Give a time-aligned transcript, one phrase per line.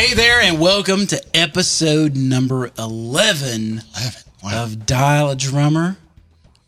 [0.00, 3.82] Hey there, and welcome to episode number 11 11.
[4.42, 4.64] Wow.
[4.64, 5.98] of Dial a Drummer.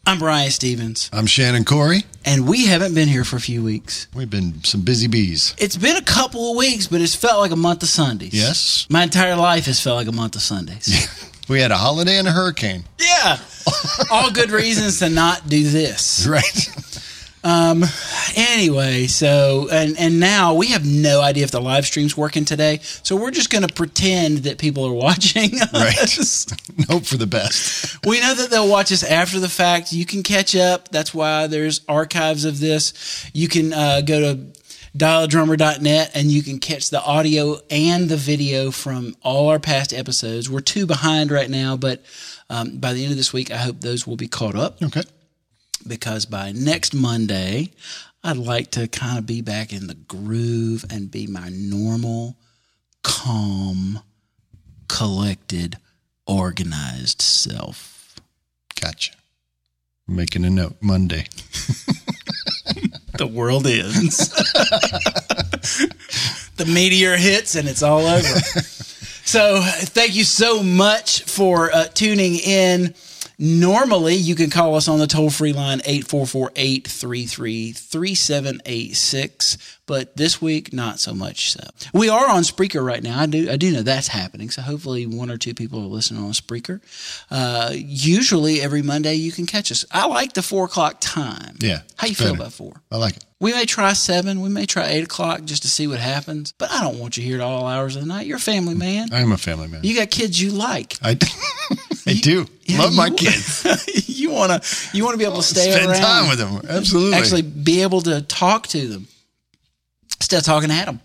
[0.06, 2.02] I'm Brian Stevens, I'm Shannon Corey.
[2.26, 4.06] and we haven't been here for a few weeks.
[4.14, 5.54] We've been some busy bees.
[5.56, 8.34] It's been a couple of weeks, but it's felt like a month of Sundays.
[8.34, 8.86] Yes.
[8.90, 11.08] My entire life has felt like a month of Sundays.
[11.48, 12.84] We had a holiday and a hurricane.
[13.00, 13.38] yeah.
[14.10, 16.26] All good reasons to not do this.
[16.26, 16.68] Right.
[17.44, 22.78] Anyway, so and and now we have no idea if the live stream's working today,
[23.02, 25.98] so we're just going to pretend that people are watching Right.
[26.02, 26.46] us.
[26.88, 28.04] Hope for the best.
[28.06, 29.92] We know that they'll watch us after the fact.
[29.92, 30.88] You can catch up.
[30.90, 33.28] That's why there's archives of this.
[33.32, 34.40] You can uh, go to
[34.96, 40.50] dialadrummer.net and you can catch the audio and the video from all our past episodes.
[40.50, 42.02] We're two behind right now, but
[42.50, 45.02] um, by the end of this week, I hope those will be caught up Okay.
[45.86, 47.70] Because by next Monday,
[48.24, 52.36] I'd like to kind of be back in the groove and be my normal,
[53.02, 54.00] calm,
[54.88, 55.76] collected,
[56.26, 58.20] organized self.
[58.80, 59.12] Gotcha.
[60.06, 61.26] Making a note Monday.
[63.18, 64.18] the world ends.
[66.56, 68.22] the meteor hits and it's all over.
[69.24, 72.94] so, thank you so much for uh, tuning in.
[73.44, 79.78] Normally, you can call us on the toll free line 844 833 3786.
[79.84, 81.58] But this week, not so much so.
[81.92, 83.18] We are on Spreaker right now.
[83.18, 84.48] I do, I do know that's happening.
[84.50, 86.80] So hopefully, one or two people are listening on Spreaker.
[87.32, 89.84] Uh, usually, every Monday, you can catch us.
[89.90, 91.56] I like the four o'clock time.
[91.58, 92.80] Yeah, How you feel about four?
[92.92, 93.24] I like it.
[93.40, 94.40] We may try seven.
[94.40, 96.52] We may try eight o'clock just to see what happens.
[96.58, 98.28] But I don't want you here at all hours of the night.
[98.28, 99.12] You're a family man.
[99.12, 99.82] I am a family man.
[99.82, 100.96] You got kids you like.
[101.02, 101.18] I,
[102.06, 102.46] I do.
[102.64, 103.64] Yeah, Love my kids.
[104.08, 104.60] you wanna
[104.92, 106.60] you wanna be able to stay Spend around, time with them.
[106.68, 107.18] Absolutely.
[107.18, 109.08] actually be able to talk to them
[110.18, 111.00] instead of talking at them.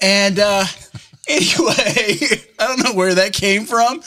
[0.00, 0.64] And uh,
[1.28, 2.18] anyway,
[2.58, 4.02] I don't know where that came from,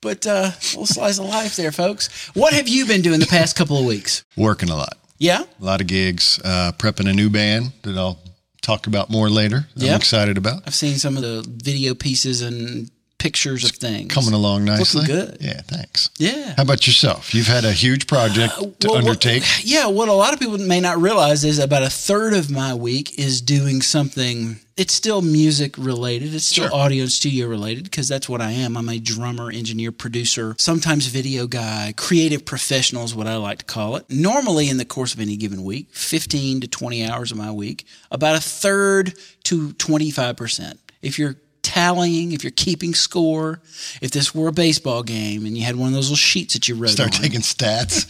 [0.00, 2.08] but uh, little slice of life there, folks.
[2.34, 4.24] What have you been doing the past couple of weeks?
[4.36, 4.96] Working a lot.
[5.18, 6.40] Yeah, A lot of gigs.
[6.42, 8.18] Uh, prepping a new band that I'll
[8.62, 9.66] talk about more later.
[9.74, 9.90] Yeah.
[9.92, 10.62] I'm excited about.
[10.66, 15.02] I've seen some of the video pieces and pictures of things Coming along nicely.
[15.02, 15.36] Looking good.
[15.40, 16.10] Yeah, thanks.
[16.18, 16.54] Yeah.
[16.56, 17.32] How about yourself?
[17.34, 19.44] You've had a huge project uh, to Well, what- undertake.
[19.62, 22.74] yeah, what a lot of people may not realize is about a third of my
[22.74, 24.58] week is doing something.
[24.76, 26.34] It's still music related.
[26.34, 26.74] It's still Sure.
[26.74, 28.76] audio and studio related because that's what I am.
[28.78, 33.64] I'm a drummer, engineer, producer, sometimes video guy, creative professional is what I like to
[33.66, 34.06] call it.
[34.08, 37.84] Normally, in the course of any given week, 15 to 20 hours of my week,
[38.10, 39.12] about a third
[39.44, 40.78] to 25%.
[41.02, 41.36] If you're
[41.70, 43.60] tallying, if you're keeping score,
[44.02, 46.68] if this were a baseball game and you had one of those little sheets that
[46.68, 48.06] you wrote Start on, taking stats.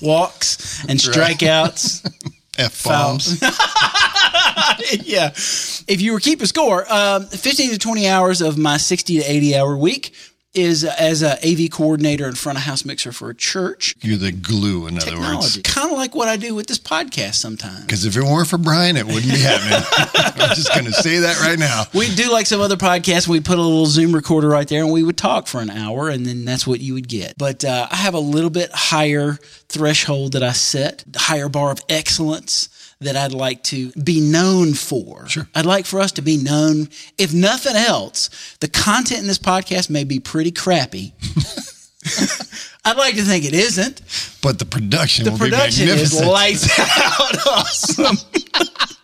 [0.00, 2.08] walks and strikeouts.
[2.58, 3.42] F bombs.
[5.02, 5.30] yeah.
[5.88, 9.56] If you were keeping score, um, 15 to 20 hours of my 60 to 80
[9.56, 10.14] hour week
[10.54, 13.94] is as a AV coordinator and front of house mixer for a church.
[14.00, 15.58] You're the glue, in other Technology.
[15.58, 15.60] words.
[15.64, 17.80] Kind of like what I do with this podcast sometimes.
[17.82, 19.84] Because if it weren't for Brian, it wouldn't be happening.
[20.42, 21.84] I'm just going to say that right now.
[21.92, 23.26] We do like some other podcasts.
[23.26, 26.08] We put a little Zoom recorder right there, and we would talk for an hour,
[26.08, 27.36] and then that's what you would get.
[27.36, 29.38] But uh, I have a little bit higher
[29.68, 32.68] threshold that I set, higher bar of excellence
[33.04, 35.28] that I'd like to be known for.
[35.28, 35.48] Sure.
[35.54, 36.88] I'd like for us to be known.
[37.18, 41.14] If nothing else, the content in this podcast may be pretty crappy.
[42.84, 44.02] I'd like to think it isn't.
[44.42, 48.16] But the production The production is lights out awesome.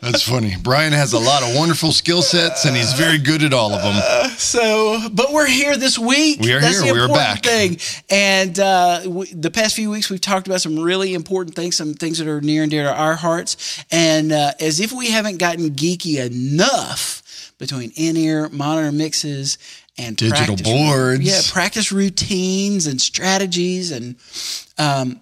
[0.00, 0.56] That's funny.
[0.60, 3.82] Brian has a lot of wonderful skill sets, and he's very good at all of
[3.82, 4.30] them.
[4.36, 6.40] So, but we're here this week.
[6.40, 6.92] We are That's here.
[6.92, 7.44] The We are back.
[7.44, 7.78] Thing.
[8.10, 11.94] And uh, we, the past few weeks, we've talked about some really important things, some
[11.94, 13.84] things that are near and dear to our hearts.
[13.92, 19.58] And uh, as if we haven't gotten geeky enough between in-ear monitor mixes
[19.98, 21.22] and Digital boards.
[21.22, 24.16] yeah, practice routines and strategies, and
[24.78, 25.20] um,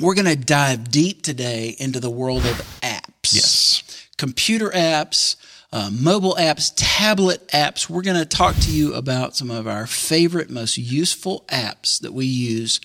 [0.00, 2.80] we're going to dive deep today into the world of
[3.32, 4.06] apps Yes.
[4.16, 5.36] computer apps,
[5.72, 7.88] uh, mobile apps, tablet apps.
[7.88, 12.12] We're going to talk to you about some of our favorite, most useful apps that
[12.14, 12.80] we use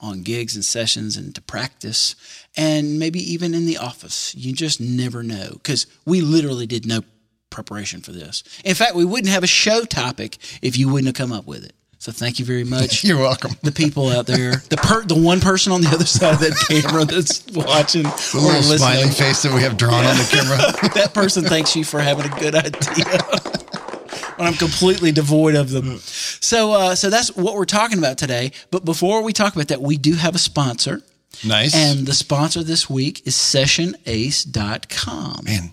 [0.00, 2.16] on gigs and sessions and to practice,
[2.56, 4.34] and maybe even in the office.
[4.34, 7.02] You just never know because we literally did no
[7.50, 8.42] preparation for this.
[8.64, 11.64] In fact, we wouldn't have a show topic if you wouldn't have come up with
[11.64, 11.74] it.
[12.02, 13.52] So thank you very much You're welcome.
[13.62, 16.56] the people out there, the per, the one person on the other side of that
[16.68, 20.28] camera that's watching The or little listening, smiley face that we have drawn on the
[20.28, 20.56] camera.
[20.94, 23.04] that person thanks you for having a good idea.
[24.36, 25.98] when I'm completely devoid of them.
[25.98, 28.50] So, uh, so that's what we're talking about today.
[28.72, 31.02] But before we talk about that, we do have a sponsor.
[31.46, 31.72] Nice.
[31.72, 35.44] And the sponsor this week is sessionace.com.
[35.44, 35.70] Man,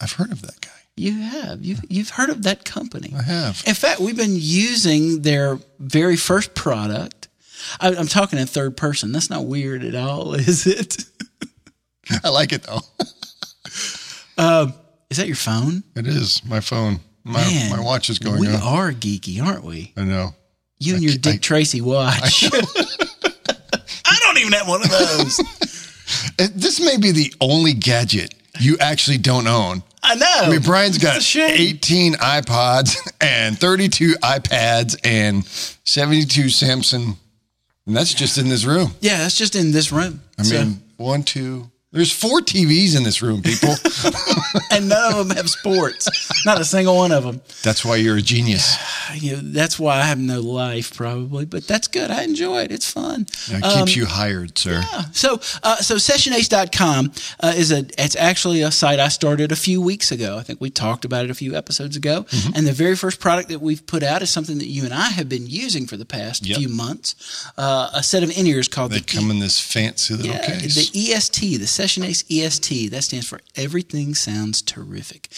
[0.00, 0.70] I've heard of that guy.
[1.02, 1.64] You have.
[1.64, 3.12] You've, you've heard of that company.
[3.16, 3.62] I have.
[3.66, 7.26] In fact, we've been using their very first product.
[7.80, 9.10] I, I'm talking in third person.
[9.10, 11.04] That's not weird at all, is it?
[12.24, 12.80] I like it though.
[14.38, 14.74] Um,
[15.10, 15.82] is that your phone?
[15.96, 17.00] It is my phone.
[17.24, 18.62] My Man, my watch is going we off.
[18.64, 19.92] are geeky, aren't we?
[19.96, 20.30] I know.
[20.78, 22.44] You and your Dick I- Tracy watch.
[24.04, 25.36] I don't even have one of those.
[26.54, 29.82] This may be the only gadget you actually don't own.
[30.02, 30.26] I know.
[30.26, 31.50] I mean, Brian's got It's a shame.
[31.56, 37.16] 18 iPods and 32 iPads and 72 Samsung.
[37.86, 38.92] And that's just in this room.
[39.00, 40.20] Yeah, that's just in this room.
[40.38, 43.74] I mean, one, two, there's four TVs in this room, people.
[44.70, 46.08] and none of them have sports.
[46.46, 47.40] Not a single one of them.
[47.62, 48.76] that's why you're a genius.
[49.14, 51.44] You know, that's why I have no life, probably.
[51.44, 52.10] But that's good.
[52.10, 52.72] I enjoy it.
[52.72, 53.26] It's fun.
[53.48, 54.80] It Um, keeps you hired, sir.
[54.90, 55.02] Yeah.
[55.12, 59.82] So, uh, so sessionace.com uh, is a, it's actually a site I started a few
[59.82, 60.38] weeks ago.
[60.38, 62.22] I think we talked about it a few episodes ago.
[62.24, 62.52] Mm-hmm.
[62.54, 65.08] And the very first product that we've put out is something that you and I
[65.10, 66.58] have been using for the past Yep.
[66.58, 67.14] few months.
[67.58, 70.46] Uh, a set of in ears called They the come in this fancy little yeah,
[70.58, 70.74] case.
[70.90, 75.28] the EST, the Session Ace EST, that stands for Everything Sounds Terrific.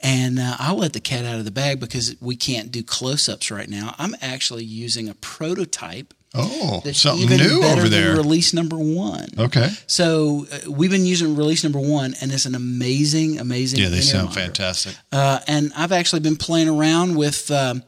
[0.00, 3.28] And uh, I'll let the cat out of the bag because we can't do close
[3.28, 3.96] ups right now.
[3.98, 8.14] I'm actually using a prototype oh, something new over there.
[8.14, 9.26] release number one.
[9.40, 9.70] okay.
[9.88, 13.80] So uh, we've been using release number one, and it's an amazing, amazing.
[13.80, 14.40] Yeah, they sound monitor.
[14.44, 14.94] fantastic.
[15.10, 17.82] Uh, and I've actually been playing around with um,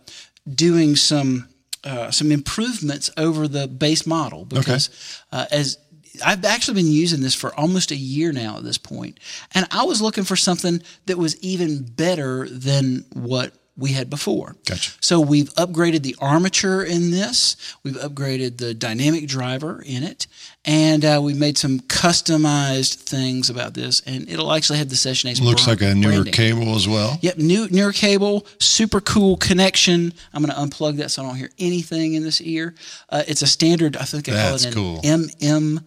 [0.52, 1.48] doing some
[1.84, 4.90] uh, some improvements over the base model because
[5.30, 5.78] uh, as
[6.22, 9.18] I've actually been using this for almost a year now at this point,
[9.54, 14.56] and I was looking for something that was even better than what we had before.
[14.66, 14.92] Gotcha.
[15.00, 17.56] So we've upgraded the armature in this.
[17.82, 20.26] We've upgraded the dynamic driver in it,
[20.66, 24.02] and uh, we've made some customized things about this.
[24.04, 25.40] And it'll actually have the Session Ace.
[25.40, 26.32] Looks brand- like a newer branding.
[26.32, 27.18] cable as well.
[27.22, 30.12] Yep, new near cable, super cool connection.
[30.34, 32.74] I'm going to unplug that so I don't hear anything in this ear.
[33.08, 35.00] Uh, it's a standard, I think I call it an cool.
[35.02, 35.80] MMCX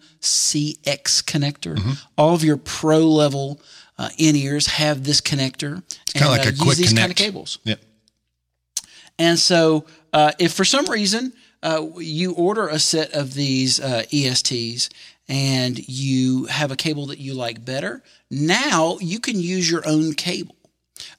[1.24, 1.78] connector.
[2.18, 3.60] All of your pro level
[3.98, 5.82] uh, in ears have this connector.
[6.02, 7.02] It's Kind of like a use quick these connect.
[7.02, 7.58] kind of cables.
[7.64, 7.80] Yep.
[9.18, 11.32] And so, uh, if for some reason
[11.62, 14.88] uh, you order a set of these uh, ESTs
[15.28, 20.14] and you have a cable that you like better, now you can use your own
[20.14, 20.56] cable.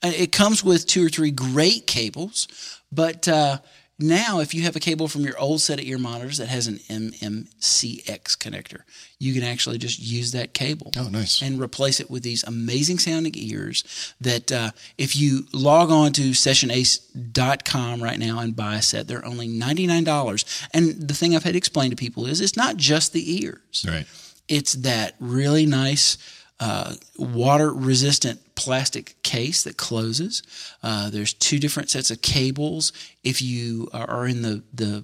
[0.03, 2.47] It comes with two or three great cables,
[2.91, 3.57] but uh,
[3.97, 6.67] now if you have a cable from your old set of ear monitors that has
[6.67, 8.81] an MMCX connector,
[9.19, 11.41] you can actually just use that cable Oh, nice.
[11.41, 16.31] and replace it with these amazing sounding ears that uh, if you log on to
[16.31, 20.67] sessionace.com right now and buy a set, they're only $99.
[20.73, 23.85] And the thing I've had to explain to people is it's not just the ears.
[23.87, 24.05] Right.
[24.47, 26.17] It's that really nice
[26.59, 30.41] uh, water resistant plastic case that closes.
[30.81, 32.93] Uh, there's two different sets of cables.
[33.23, 35.03] If you are in the, the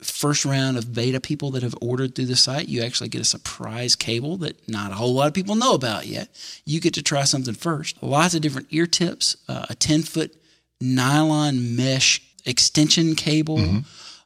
[0.00, 3.24] first round of beta people that have ordered through the site, you actually get a
[3.24, 6.28] surprise cable that not a whole lot of people know about yet.
[6.64, 8.00] You get to try something first.
[8.02, 10.36] Lots of different ear tips, uh, a 10 foot
[10.80, 13.58] nylon mesh extension cable,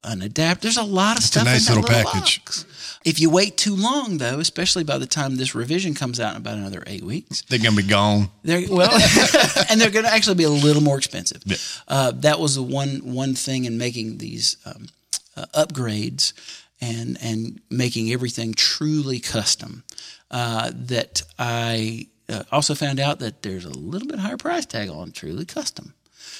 [0.04, 0.62] an adapter.
[0.62, 1.24] There's a lot of Mm-hmm.
[1.24, 1.44] a stuff.
[1.44, 2.44] nice in that little package.
[2.44, 2.64] box.
[3.06, 6.38] If you wait too long, though, especially by the time this revision comes out in
[6.38, 8.30] about another eight weeks, They're gonna be gone.
[8.42, 8.90] they're well,
[9.70, 11.40] and they're going to actually be a little more expensive.
[11.46, 11.56] Yeah.
[11.86, 14.88] Uh, that was the one one thing in making these um,
[15.36, 16.32] uh, upgrades
[16.80, 19.84] and and making everything truly custom.
[20.28, 24.88] Uh, that I uh, also found out that there's a little bit higher price tag
[24.90, 25.94] on truly custom.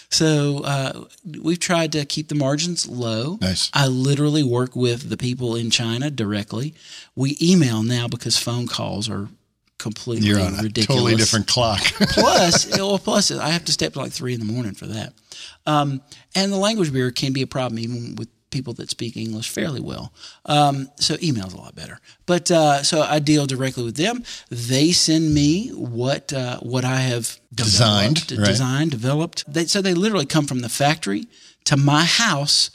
[0.09, 1.05] So uh,
[1.43, 3.39] we've tried to keep the margins low.
[3.41, 3.71] Nice.
[3.75, 6.75] I literally work with the people in China directly.
[7.15, 9.29] We email now because phone calls are
[9.79, 11.81] completely You're on a ridiculous totally different clock.
[12.11, 14.87] plus, well, plus I have to stay up to like three in the morning for
[14.87, 15.13] that.
[15.67, 16.01] Um,
[16.35, 19.81] and the language barrier can be a problem even with people that speak English fairly
[19.81, 20.07] well.
[20.47, 22.01] Um, so email's a lot better.
[22.27, 24.25] But uh, so I deal directly with them.
[24.51, 28.47] They send me what uh, what I have Designed, developed, right.
[28.53, 29.45] designed, developed.
[29.53, 31.27] They, so they literally come from the factory
[31.65, 32.71] to my house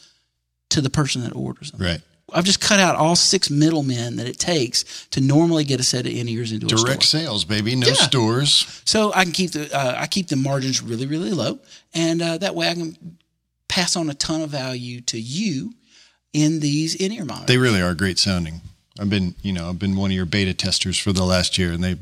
[0.70, 1.82] to the person that orders them.
[1.82, 2.02] right.
[2.34, 6.06] I've just cut out all six middlemen that it takes to normally get a set
[6.06, 6.86] of in ears into a store.
[6.88, 7.76] Direct sales, baby.
[7.76, 7.94] No Yeah.
[7.96, 8.82] stores.
[8.86, 11.60] So I can keep the uh, I keep the margins really really low,
[11.94, 12.96] and uh, that way I can
[13.72, 15.74] pass on a ton of value to you
[16.34, 17.48] in these in ear monitors.
[17.48, 18.60] They really are great sounding.
[19.00, 21.72] I've been, you know, I've been one of your beta testers for the last year,
[21.72, 21.96] and they,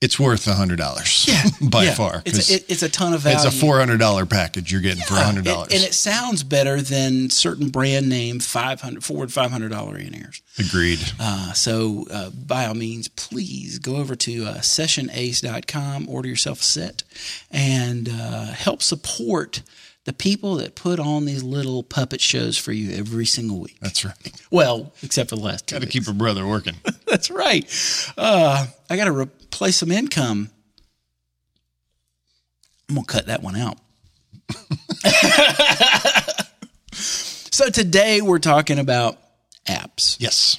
[0.00, 1.26] it's worth a hundred dollars.
[1.28, 1.94] Yeah, by yeah.
[1.94, 2.22] far.
[2.24, 3.36] It's a, it, it's a ton of value.
[3.36, 6.44] it's a four hundred dollar package you're getting for a hundred dollars, and it sounds
[6.44, 10.40] better than certain brand name five hundred forward five hundred dollar in ears.
[10.60, 11.00] Agreed.
[11.18, 16.64] Uh, so uh, by all means, please go over to uh, sessionace.com, order yourself a
[16.64, 17.02] set,
[17.50, 19.62] and uh, help support
[20.08, 23.76] the people that put on these little puppet shows for you every single week.
[23.82, 24.42] That's right.
[24.50, 25.74] Well, except for the last two.
[25.74, 26.76] Got to keep a brother working.
[27.06, 27.66] That's right.
[28.16, 30.48] Uh, I got to replace some income.
[32.88, 33.76] I'm gonna cut that one out.
[36.94, 39.18] so today we're talking about
[39.66, 40.58] apps, yes.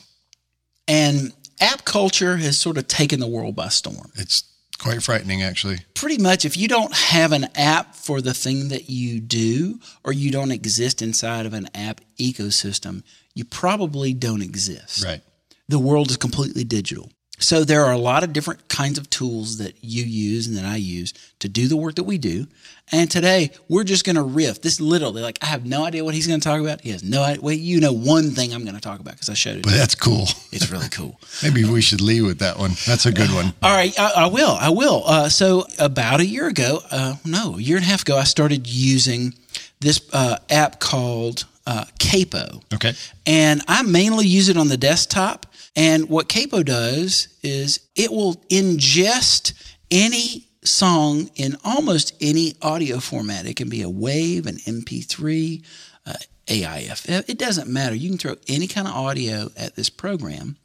[0.87, 4.11] and app culture has sort of taken the world by storm.
[4.13, 4.43] It's
[4.79, 5.79] quite frightening, actually.
[5.93, 10.11] Pretty much, if you don't have an app for the thing that you do, or
[10.13, 13.03] you don't exist inside of an app ecosystem,
[13.35, 15.03] you probably don't exist.
[15.03, 15.21] Right.
[15.67, 17.11] the world is completely digital.
[17.39, 20.65] So there are a lot of different kinds of tools that you use and that
[20.65, 22.47] I use to do the work that we do.
[22.91, 24.61] And today we're just going to riff.
[24.61, 26.81] This literally, like, I have no idea what he's going to talk about.
[26.81, 27.41] He has no idea.
[27.41, 29.63] Well, you know one thing I'm going to talk about because I showed it.
[29.63, 30.25] But that's cool.
[30.51, 31.19] It's really cool.
[31.43, 32.71] Maybe we should leave with that one.
[32.85, 33.53] That's a good one.
[33.61, 34.51] All right, I, I will.
[34.51, 35.03] I will.
[35.05, 38.23] Uh, so about a year ago, uh, no, a year and a half ago, I
[38.23, 39.33] started using
[39.79, 42.61] this uh, app called uh, Capo.
[42.73, 42.93] Okay.
[43.25, 45.45] And I mainly use it on the desktop.
[45.75, 49.53] And what Capo does is it will ingest
[49.91, 53.45] any song in almost any audio format.
[53.45, 55.63] It can be a wave, an MP3,
[56.05, 56.13] uh,
[56.47, 57.29] AIF.
[57.29, 57.95] It doesn't matter.
[57.95, 60.57] You can throw any kind of audio at this program.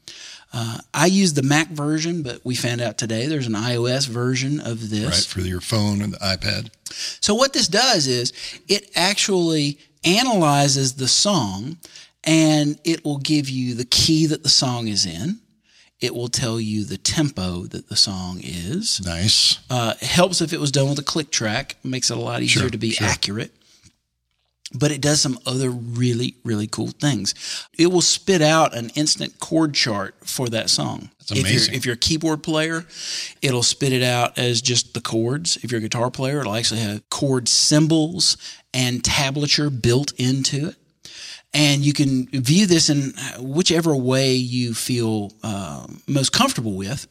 [0.52, 4.60] Uh, I use the Mac version, but we found out today there's an iOS version
[4.60, 5.04] of this.
[5.04, 5.42] Right.
[5.42, 6.70] For your phone and the iPad.
[7.20, 8.32] So what this does is
[8.68, 11.78] it actually analyzes the song
[12.24, 15.40] and it will give you the key that the song is in.
[16.00, 19.00] It will tell you the tempo that the song is.
[19.06, 19.58] Nice.
[19.70, 21.76] Uh, helps if it was done with a click track.
[21.84, 23.06] Makes it a lot easier Sure, to be sure.
[23.06, 23.52] accurate.
[24.76, 27.32] But it does some other really, really cool things.
[27.78, 31.10] It will spit out an instant chord chart for that song.
[31.20, 31.72] That's If amazing.
[31.72, 32.84] you're, if you're a keyboard player,
[33.40, 35.58] it'll spit it out as just the chords.
[35.62, 38.36] If you're a guitar player, it'll actually have chord symbols
[38.74, 40.76] and tablature built into it.
[41.54, 47.06] And you can view this in whichever way you feel uh, most comfortable with.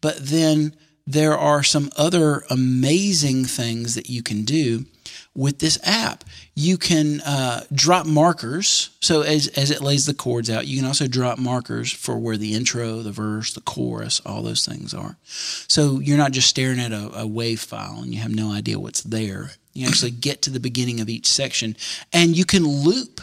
[0.00, 0.74] But then
[1.06, 4.86] there are some other amazing things that you can do
[5.34, 6.24] with this app.
[6.54, 8.90] You can uh, drop markers.
[9.00, 12.36] So as, as it lays the chords out, you can also drop markers for where
[12.36, 15.16] the intro, the verse, the chorus, all those things are.
[15.24, 18.78] So you're not just staring at a, a wave file and you have no idea
[18.78, 19.50] what's there.
[19.72, 21.76] You actually get to the beginning of each section
[22.12, 23.20] and you can loop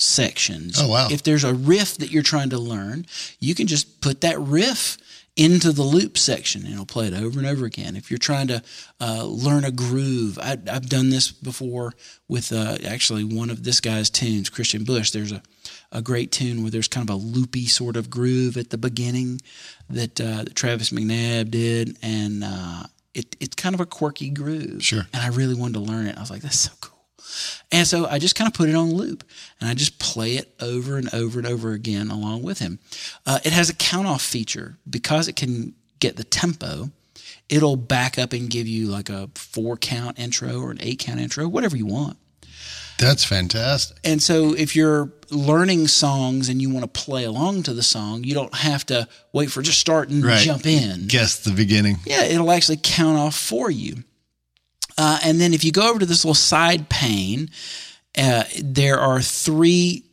[0.00, 0.80] sections.
[0.80, 1.08] Oh, wow.
[1.10, 3.06] If there's a riff that you're trying to learn,
[3.38, 4.96] you can just put that riff
[5.36, 7.96] into the loop section and it'll play it over and over again.
[7.96, 8.62] If you're trying to
[9.00, 11.94] uh, learn a groove, I, I've done this before
[12.28, 15.12] with uh, actually one of this guy's tunes, Christian Bush.
[15.12, 15.42] There's a,
[15.92, 19.40] a great tune where there's kind of a loopy sort of groove at the beginning
[19.88, 21.96] that, uh, that Travis McNabb did.
[22.02, 22.82] And uh,
[23.14, 24.82] it, it's kind of a quirky groove.
[24.82, 25.06] Sure.
[25.12, 26.16] And I really wanted to learn it.
[26.16, 26.99] I was like, that's so cool.
[27.72, 29.24] And so I just kind of put it on loop
[29.60, 32.78] and I just play it over and over and over again along with him.
[33.26, 36.90] Uh, it has a count off feature because it can get the tempo.
[37.48, 41.20] It'll back up and give you like a four count intro or an eight count
[41.20, 42.16] intro, whatever you want.
[42.98, 43.96] That's fantastic.
[44.04, 48.24] And so if you're learning songs and you want to play along to the song,
[48.24, 50.44] you don't have to wait for just start and Right.
[50.44, 51.06] jump in.
[51.06, 51.98] Guess the beginning.
[52.04, 54.04] Yeah, it'll actually count off for you.
[55.00, 57.48] Uh, and then if you go over to this little side pane,
[58.18, 60.04] uh, there are three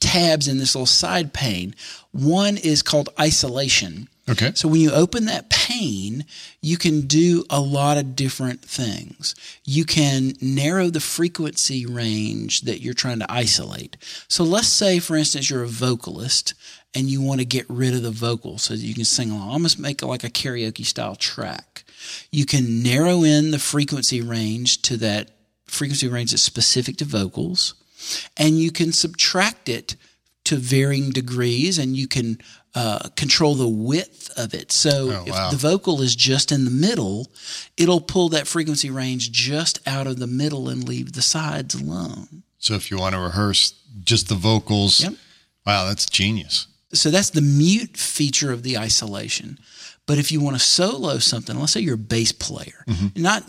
[0.00, 1.76] tabs in this little side pane.
[2.10, 4.08] One is called isolation.
[4.28, 4.50] Okay.
[4.56, 6.24] So when you open that pane,
[6.60, 9.36] you can do a lot of different things.
[9.64, 13.96] You can narrow the frequency range that you're trying to isolate.
[14.26, 16.54] So let's say, for instance, you're a vocalist
[16.96, 19.50] and you want to get rid of the vocal so that you can sing along.
[19.50, 21.81] Almost make it like a karaoke style track.
[22.30, 25.30] You can narrow in the frequency range to that
[25.66, 27.74] frequency range that's specific to vocals,
[28.36, 29.96] and you can subtract it
[30.44, 32.38] to varying degrees, and you can
[32.74, 34.72] uh, control the width of it.
[34.72, 35.50] So Oh, if wow.
[35.50, 37.30] the vocal is just in the middle,
[37.76, 42.42] it'll pull that frequency range just out of the middle and leave the sides alone.
[42.58, 45.14] So if you want to rehearse just the vocals, Yep.
[45.66, 46.66] wow, that's genius.
[46.94, 49.58] So that's the mute feature of the isolation.
[50.06, 53.44] But if you want to solo something, let's say you're a bass player, not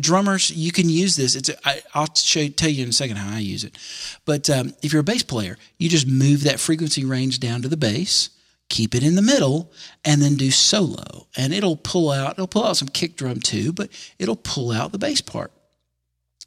[0.00, 1.36] drummers, you can use this.
[1.36, 3.76] It's I, I'll show tell you in a second how I use it.
[4.24, 7.68] But um, if you're a bass player, you just move that frequency range down to
[7.68, 8.30] the bass.
[8.68, 9.72] keep it in the middle,
[10.04, 11.26] and then do solo.
[11.36, 14.92] And it'll pull out, it'll pull out some kick drum too, but it'll pull out
[14.92, 15.52] the bass part.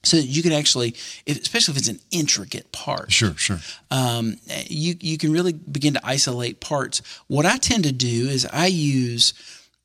[0.03, 0.95] So you can actually,
[1.27, 3.59] especially if it's an intricate part, Sure, sure.
[3.91, 7.01] um, you you can really begin to isolate parts.
[7.27, 9.33] What I tend to do is I use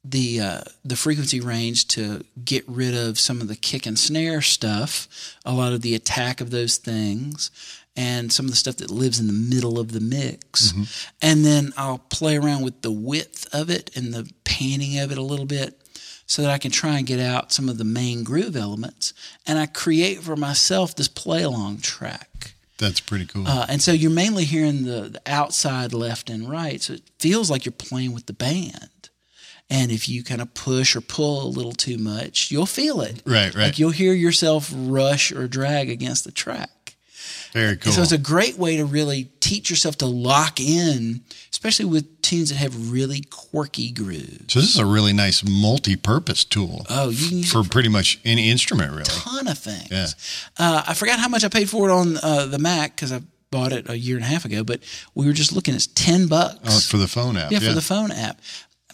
[0.04, 4.40] the uh, the frequency range to get rid of some of the kick and snare
[4.40, 5.06] stuff,
[5.44, 7.50] a lot of the attack of those things,
[7.94, 10.72] and some of the stuff that lives in the middle of the mix.
[11.20, 15.18] And then I'll play around with the width of it and the panning of it
[15.18, 15.82] a little bit
[16.26, 19.14] so that I can try and get out some of the main groove elements.
[19.46, 22.54] And I create for myself this play along track.
[22.78, 23.46] That's pretty cool.
[23.46, 26.82] Uh, and so you're mainly hearing the, the outside left and right.
[26.82, 28.90] So it feels like you're playing with the band.
[29.70, 33.22] And if you kind of push or pull a little too much, you'll feel it.
[33.24, 33.66] Right, right.
[33.66, 36.96] Like you'll hear yourself rush or drag against the track.
[37.52, 37.92] Very cool.
[37.92, 41.22] So it's a great way to really teach yourself to lock in,
[41.66, 44.52] especially with tunes that have really quirky grooves.
[44.52, 47.70] So this is a really nice multi-purpose tool Oh, you can use for it for
[47.70, 49.02] pretty much any instrument, really.
[49.02, 49.88] a ton of things.
[49.90, 50.06] Yeah.
[50.56, 53.20] Uh, I forgot how much I paid for it on uh, the Mac because I
[53.50, 54.80] bought it a year and a half ago, but
[55.16, 56.58] we were just looking, it's 10 bucks.
[56.64, 57.50] Oh, for the phone app.
[57.50, 58.40] Yeah, for the phone app.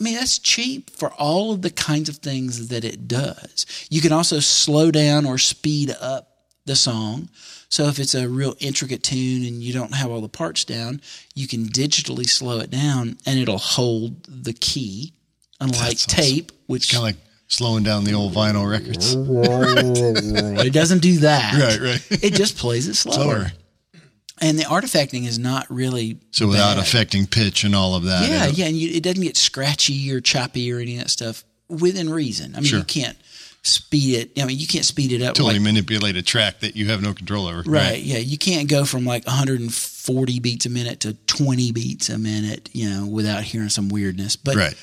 [0.01, 3.67] I mean, that's cheap for all of the kinds of things that it does.
[3.91, 6.29] You can also slow down or speed up
[6.65, 7.29] the song.
[7.73, 11.01] So if it's a real intricate tune and you don't have all the parts down,
[11.35, 15.15] you can digitally slow it down and it'll hold the key.
[15.59, 16.11] Unlike awesome.
[16.11, 19.15] tape, which kind of like slowing down the old vinyl records.
[20.67, 21.55] it doesn't do that.
[21.55, 22.07] Right, right.
[22.23, 23.15] It just plays it slower.
[23.15, 23.53] Slower.
[24.43, 26.83] And the artifacting is not really So without bad.
[26.83, 28.29] affecting pitch and all of that.
[28.29, 31.43] Yeah, yeah, and you, it doesn't get scratchy or choppy or any of that stuff
[31.69, 32.55] within reason.
[32.55, 32.81] I mean, Sure.
[32.81, 33.17] you can't
[33.65, 34.43] speed it.
[34.43, 35.35] I mean, you can't speed it up.
[35.35, 37.63] Totally like- manipulate a track that you have no control over.
[37.71, 42.19] right, Yeah, you can't go from like 140 beats a minute to 20 beats a
[42.19, 42.69] minute.
[42.73, 44.35] You know, without hearing some weirdness.
[44.37, 44.75] But Right.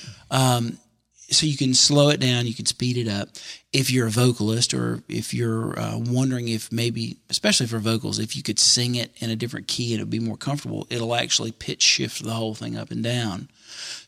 [1.30, 3.28] so you can slow it down, you can speed it up.
[3.72, 8.34] If you're a vocalist, or if you're uh, wondering if maybe, especially for vocals, if
[8.34, 11.14] you could sing it in a different key and it would be more comfortable, it'll
[11.14, 13.48] actually pitch shift the whole thing up and down,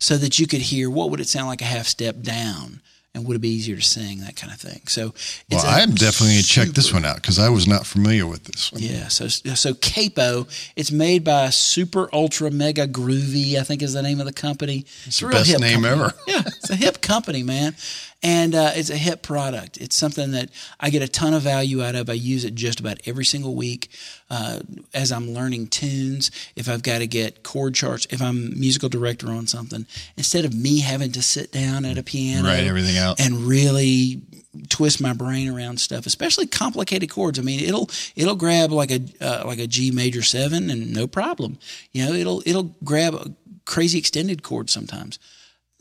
[0.00, 2.80] so that you could hear what would it sound like a half step down,
[3.14, 4.80] and would it be easier to sing that kind of thing.
[4.86, 5.12] So,
[5.50, 8.26] Well, i am definitely going to check this one out because I was not familiar
[8.26, 8.82] with this one.
[8.82, 10.46] yeah, so so Capo,
[10.76, 14.86] it's made by Super Ultra Mega Groovy, I think is the name of the company.
[15.04, 16.02] It's a the best name company.
[16.02, 16.14] ever.
[16.26, 17.74] Yeah, it's a hip company, man,
[18.22, 19.78] and uh, it's a hip product.
[19.78, 22.08] It's something that I get a ton of value out of.
[22.08, 23.88] I use it just about every single week
[24.30, 24.60] uh,
[24.94, 26.30] as I'm learning tunes.
[26.54, 30.54] If I've got to get chord charts, if I'm musical director on something, instead of
[30.54, 33.18] me having to sit down at a piano, Write everything out.
[33.20, 34.22] and really
[34.68, 37.38] twist my brain around stuff, especially complicated chords.
[37.38, 41.06] I mean, it'll it'll grab like a uh, like a G major seven and no
[41.06, 41.58] problem.
[41.92, 43.32] You know, it'll it'll grab a
[43.64, 45.18] crazy extended chord sometimes.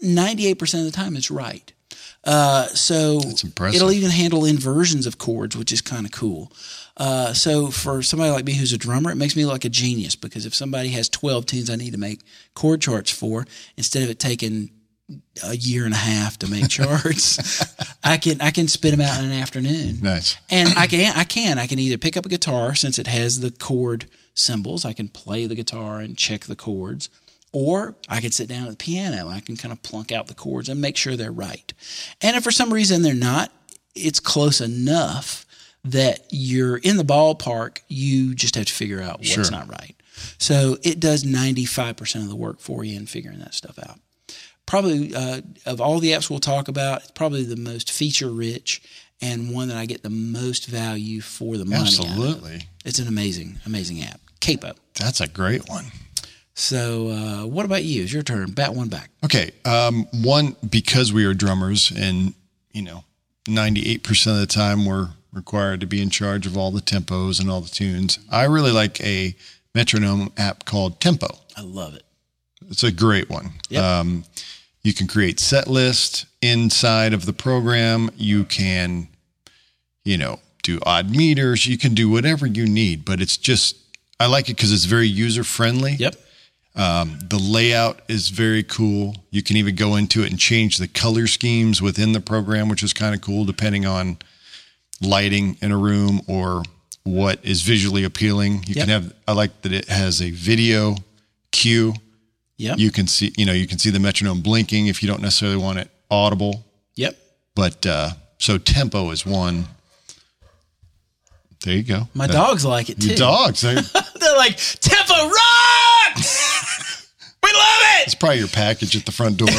[0.01, 1.71] Ninety eight percent of the time, it's right.
[2.23, 3.19] Uh, so
[3.73, 6.51] it'll even handle inversions of chords, which is kind of cool.
[6.97, 9.69] Uh, so for somebody like me who's a drummer, it makes me look like a
[9.69, 12.21] genius because if somebody has 12 tunes I need to make
[12.53, 14.69] chord charts for, instead of it taking
[15.43, 17.65] a year and a half to make charts,
[18.03, 19.99] I can I can spit them out in an afternoon.
[20.01, 20.37] Nice.
[20.49, 23.39] And I can I can I can either pick up a guitar since it has
[23.39, 24.85] the chord symbols.
[24.85, 27.09] I can play the guitar and check the chords,
[27.51, 29.27] or I could sit down at the piano.
[29.27, 31.73] I can kind of plunk out the chords and make sure they're right.
[32.21, 33.51] And if for some reason they're not,
[33.95, 35.45] it's close enough
[35.83, 37.79] that you're in the ballpark.
[37.87, 39.51] You just have to figure out what's Sure.
[39.51, 39.95] not right.
[40.37, 43.99] So it does 95% of the work for you in figuring that stuff out
[44.71, 48.81] probably uh, of all the apps we'll talk about, it's probably the most feature rich
[49.21, 51.81] and one that I get the most value for the money.
[51.81, 52.67] Absolutely.
[52.85, 54.21] It's an amazing, amazing app.
[54.39, 54.71] Capo.
[54.97, 55.85] That's a great one.
[56.53, 58.03] So, uh, what about you?
[58.03, 58.51] It's your turn.
[58.51, 59.09] Bat one back.
[59.23, 59.51] Okay.
[59.65, 62.33] Um, one, because we are drummers and,
[62.71, 63.03] you know,
[63.45, 67.49] 98% of the time we're required to be in charge of all the tempos and
[67.49, 68.19] all the tunes.
[68.29, 69.35] I really like a
[69.73, 71.27] metronome app called Tempo.
[71.55, 72.03] I love it.
[72.69, 73.51] It's a great one.
[73.69, 73.83] Yep.
[73.83, 74.25] Um,
[74.83, 78.09] you can create set list inside of the program.
[78.15, 79.07] You can,
[80.03, 81.65] you know, do odd meters.
[81.65, 83.77] You can do whatever you need, but it's just,
[84.19, 85.93] I like it because it's very user friendly.
[85.93, 86.15] Yep.
[86.75, 89.15] Um, the layout is very cool.
[89.29, 92.81] You can even go into it and change the color schemes within the program, which
[92.83, 94.17] is kind of cool depending on
[95.01, 96.63] lighting in a room or
[97.03, 98.63] what is visually appealing.
[98.67, 98.87] You Yep.
[98.87, 100.95] can have, I like that it has a video
[101.51, 101.93] cue.
[102.57, 102.77] Yep.
[102.79, 105.57] You can see, you know, you can see the metronome blinking if you don't necessarily
[105.57, 106.65] want it audible.
[106.95, 107.17] yep.
[107.55, 109.65] But uh, so tempo is one.
[111.65, 112.07] There you go.
[112.13, 113.15] My That- dogs like it too.
[113.15, 113.61] Dogs.
[113.61, 113.75] they-
[114.19, 115.37] They're like, Tempo rocks!
[117.43, 118.05] We love it.
[118.05, 119.49] It's probably your package at the front door.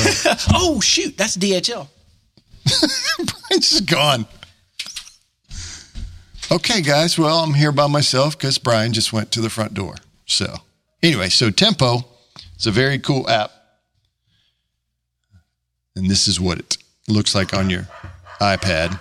[0.55, 1.88] Oh shoot, that's DHL.
[3.16, 4.27] Brian's just gone.
[6.51, 7.18] Okay, guys.
[7.18, 9.95] Well, I'm here by myself because Brian just went to the front door.
[10.27, 10.57] So,
[11.03, 12.05] anyway, so Tempo
[12.59, 13.51] is a very cool app.
[15.97, 16.77] And this is what it
[17.09, 17.88] looks like on your
[18.40, 19.01] iPad.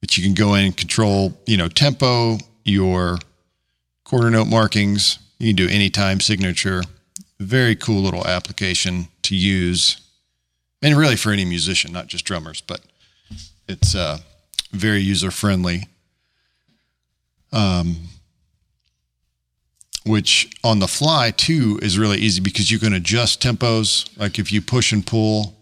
[0.00, 3.18] But you can go in and control, you know, tempo, your
[4.04, 5.18] quarter note markings.
[5.40, 6.82] You can do anytime signature.
[7.40, 9.98] Very cool little application to use.
[10.82, 12.82] And really for any musician, not just drummers, but
[13.66, 14.18] it's uh,
[14.70, 15.88] very user friendly.
[17.52, 18.08] Um,
[20.04, 24.08] which on the fly too is really easy because you can adjust tempos.
[24.18, 25.56] Like if you push and pull.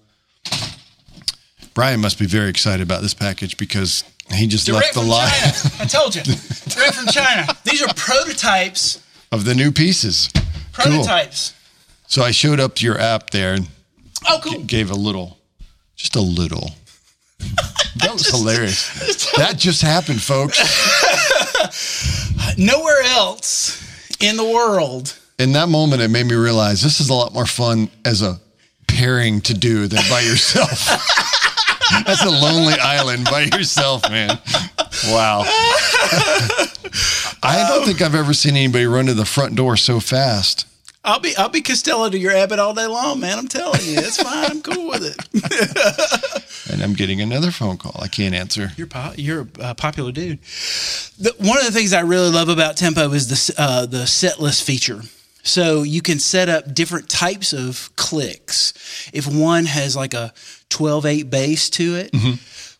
[1.72, 5.30] Brian must be very excited about this package because he just Direct left the line
[5.30, 5.54] China.
[5.78, 6.22] I told you.
[6.68, 7.46] Direct from China.
[7.64, 9.00] These are prototypes.
[9.32, 10.28] Of the new pieces.
[10.72, 10.92] Cool.
[10.92, 11.54] Prototypes.
[12.06, 13.68] So I showed up to your app there and
[14.28, 14.60] Oh, cool.
[14.64, 15.38] gave a little,
[15.96, 16.70] just a little.
[17.96, 19.32] That was hilarious.
[19.32, 20.58] That just happened, folks.
[22.58, 23.82] Nowhere else
[24.20, 25.18] in the world.
[25.38, 28.38] In that moment, it made me realize this is a lot more fun as a
[28.86, 30.78] pairing to do than by yourself.
[32.04, 34.38] That's a lonely island by yourself, man.
[35.08, 35.42] Wow.
[37.42, 40.66] I don't think I've ever seen anybody run to the front door so fast.
[41.04, 43.38] I'll be I'll be Costello to your Abbott all day long, man.
[43.38, 44.50] I'm telling you, it's fine.
[44.50, 46.44] I'm cool with it.
[46.70, 47.98] And I'm getting another phone call.
[47.98, 48.72] I can't answer.
[48.76, 50.38] You're po- you're a popular dude.
[51.18, 54.38] The, one of the things I really love about Tempo is the uh, the set
[54.38, 55.00] list feature.
[55.48, 58.74] So you can set up different types of clicks.
[59.14, 60.32] If one has like a
[60.68, 62.14] 12-8 bass to it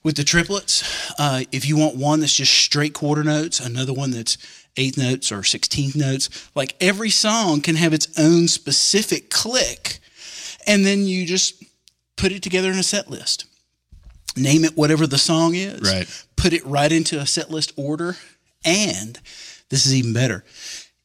[0.02, 0.84] with the triplets,
[1.18, 4.36] uh, if you want one that's just straight quarter notes, another one that's
[4.76, 9.98] eighth notes or 16th notes, like every song can have its own specific click.
[10.66, 11.64] And then you just
[12.16, 13.46] put it together in a set list
[14.36, 16.06] name it whatever the song is, Right.
[16.36, 18.16] put it right into a set list order,
[18.64, 19.18] and
[19.68, 20.44] this is even better.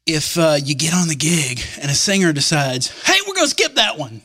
[0.06, 3.52] If uh, you get on the gig and a singer decides, "Hey, we're going to
[3.52, 4.22] skip that one,"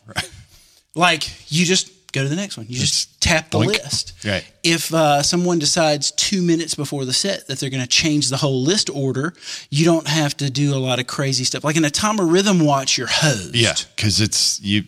[0.94, 2.66] like you just go to the next one.
[2.68, 3.66] You just tap the boink.
[3.84, 4.14] list.
[4.24, 4.44] Right.
[4.64, 8.38] If uh, someone decides two minutes before the set that they're going to change the
[8.38, 9.34] whole list order,
[9.70, 11.62] you don't have to do a lot of crazy stuff.
[11.64, 13.54] Like in a Tama Rhythm Watch, you're hosed.
[13.54, 14.84] Yeah, because it's you.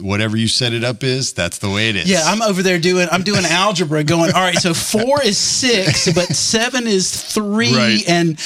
[0.00, 2.08] Whatever you set it up is, that's the way it is.
[2.08, 6.12] Yeah, I'm over there doing I'm doing algebra going, all right, so four is six,
[6.14, 8.08] but seven is three Right.
[8.08, 8.38] and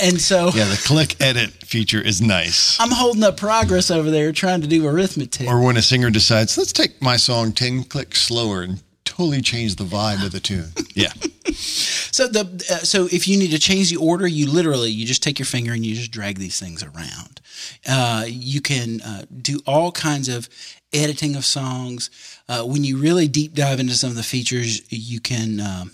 [0.00, 0.64] and so yeah.
[0.64, 2.78] The click edit feature is nice.
[2.80, 5.48] I'm holding up progress over there trying to do arithmetic.
[5.48, 9.76] Or when a singer decides, let's take my song ten clicks slower and totally change
[9.76, 10.72] the vibe of the tune.
[10.96, 11.12] Yeah,
[11.52, 15.24] So the uh, so if you need to change the order, you literally you just
[15.24, 17.40] take your finger and you just drag these things around.
[17.88, 20.48] Uh, you can uh, do all kinds of
[20.92, 22.10] editing of songs.
[22.48, 25.60] Uh, when you really deep dive into some of the features, you can.
[25.60, 25.90] Um,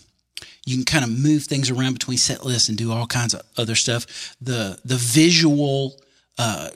[0.67, 3.43] you can kind of move things around between set lists and do all kinds of
[3.57, 4.37] other stuff.
[4.41, 6.01] The the visual
[6.39, 6.71] uh,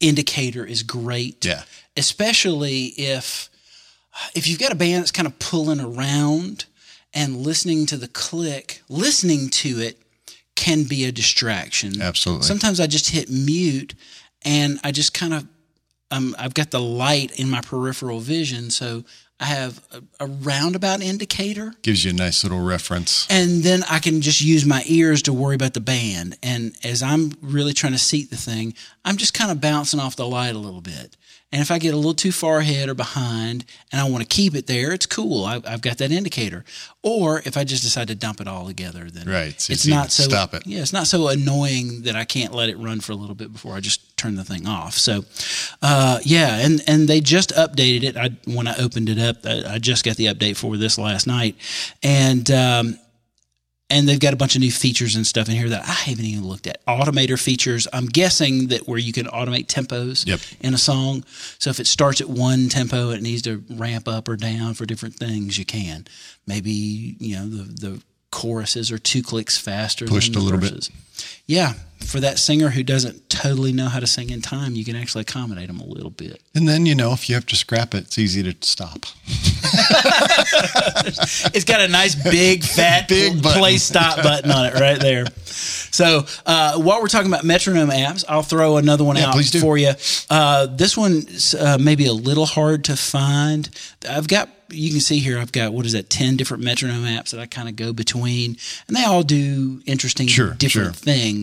[0.00, 1.44] indicator is great.
[1.44, 1.62] Yeah.
[1.96, 3.48] Especially if
[4.34, 6.66] if you've got a band that's kind of pulling around
[7.14, 9.98] and listening to the click, listening to it
[10.54, 12.00] can be a distraction.
[12.00, 12.46] Absolutely.
[12.46, 13.94] Sometimes I just hit mute
[14.44, 15.46] and I just kind of
[16.10, 19.04] um, I've got the light in my peripheral vision, so
[19.38, 23.26] I have a, a roundabout indicator gives you a nice little reference.
[23.30, 26.38] and then I can just use my ears to worry about the band.
[26.42, 28.72] And as I'm really trying to seat the thing,
[29.04, 31.16] I'm just kind of bouncing off the light a little bit.
[31.56, 34.28] And if I get a little too far ahead or behind and I want to
[34.28, 35.46] keep it there, it's cool.
[35.46, 36.66] I've, I've got that indicator.
[37.02, 40.12] Or if I just decide to dump it all together, then Right, it's it's not
[40.12, 40.66] so stop it.
[40.66, 43.54] Yeah, it's not so annoying that I can't let it run for a little bit
[43.54, 44.98] before I just turn the thing off.
[44.98, 45.24] So,
[45.80, 48.18] uh, yeah, and and they just updated it.
[48.18, 51.26] I when I opened it up, I, I just got the update for this last
[51.26, 51.56] night,
[52.02, 52.98] and um,
[53.88, 56.24] and they've got a bunch of new features and stuff in here that I haven't
[56.24, 56.84] even looked at.
[56.86, 57.86] Automator features.
[57.92, 60.40] I'm guessing that where you can automate tempos Yep.
[60.60, 61.24] in a song.
[61.58, 64.86] So if it starts at one tempo, it needs to ramp up or down for
[64.86, 65.56] different things.
[65.58, 66.06] You can
[66.46, 70.04] maybe you know the the choruses are two clicks faster.
[70.06, 70.90] Pushed than a the little bit.
[71.46, 74.96] Yeah, for that singer who doesn't totally know how to sing in time, you can
[74.96, 76.40] actually accommodate them a little bit.
[76.54, 79.06] And then, you know, if you have to scrap it, it's easy to stop.
[81.54, 85.24] It's got a nice big fat Big play stop button on it right there.
[85.44, 89.78] So uh, while we're talking about metronome apps, I'll throw another one Yeah, out for
[89.78, 89.92] you.
[90.28, 93.68] Uh, this one's uh, maybe a little hard to find.
[94.08, 97.30] I've got you can see here I've got what is that ten different metronome apps
[97.30, 98.56] that I kind of go between,
[98.88, 101.04] and they all do interesting Sure, different sure.
[101.04, 101.35] things.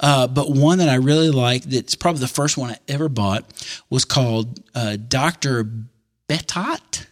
[0.00, 3.44] Uh, but one that I really like, that's probably the first one I ever bought,
[3.90, 5.70] was called uh, Dr.
[6.28, 7.06] Betotte.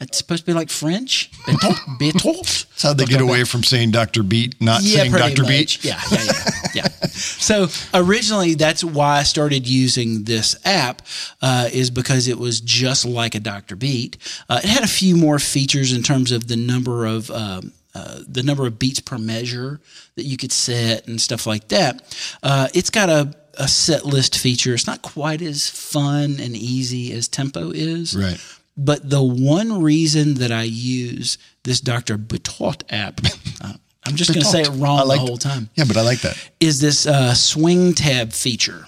[0.00, 1.30] It's supposed to be like French.
[1.42, 1.74] Betotte.
[2.00, 2.68] Betotte.
[2.68, 4.22] That's how they get away from saying Dr.
[4.22, 5.42] Beat, not saying Dr.
[5.42, 5.82] much.
[5.82, 5.84] Beat.
[5.84, 6.88] Yeah, yeah, yeah, yeah.
[7.12, 11.02] So originally, that's why I started using this app,
[11.42, 13.76] uh, is because it was just like a Dr.
[13.76, 14.16] Beat.
[14.48, 18.20] Uh, it had a few more features in terms of the number of um, uh,
[18.26, 19.80] the number of beats per measure
[20.16, 22.02] that you could set and stuff like that.
[22.42, 24.72] Uh, it's got a a set list feature.
[24.74, 28.16] It's not quite as fun and easy as Tempo is.
[28.16, 28.40] Right.
[28.76, 32.16] But the one reason that I use this Dr.
[32.16, 33.20] Betotte app,
[33.60, 33.74] uh,
[34.06, 36.20] I'm just going to say it wrong like the whole time, Yeah, but I like
[36.20, 36.38] that.
[36.60, 38.86] is this uh, swing tab feature.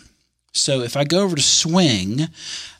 [0.52, 2.20] So if I go over to swing,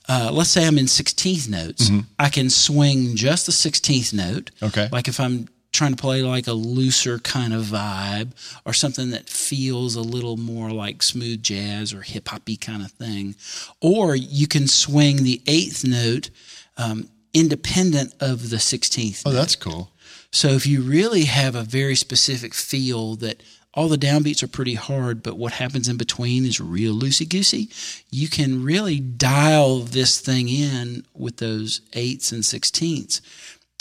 [0.09, 4.51] uh, let's say I'm in 16th notes, I can swing just the 16th note.
[4.63, 4.89] Okay.
[4.91, 8.33] Like if I'm trying to play like a looser kind of vibe
[8.67, 12.91] or something that feels a little more like smooth jazz or hip hoppy kind of
[12.93, 13.35] thing.
[13.81, 16.29] Or you can swing the eighth note
[16.77, 19.37] um, independent of the 16th Oh, note.
[19.37, 19.91] that's cool.
[20.31, 23.43] So if you really have a very specific feel that
[23.75, 27.71] all the downbeats are pretty hard, but what happens in between is real loosey goosey,
[28.11, 33.23] you can really dial this thing in with those eights and sixteenths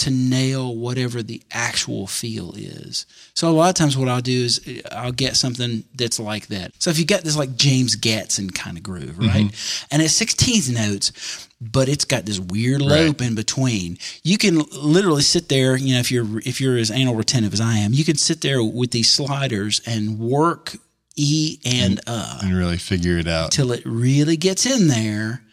[0.02, 3.06] to nail whatever the actual feel is.
[3.34, 4.60] So a lot of times what I'll do is
[4.92, 6.72] I'll get something that's like that.
[6.80, 9.52] So if you get this like James Gadson kind of groove, right?
[9.92, 13.98] And it's 16th notes, but it's got this weird lope in between.
[14.24, 17.62] You can literally sit there, you know, if you're if you're as anal retentive as
[17.62, 20.76] I am, you can sit there with these sliders and work
[21.16, 23.52] E and uh And really figure it out.
[23.52, 25.44] till it really gets in there.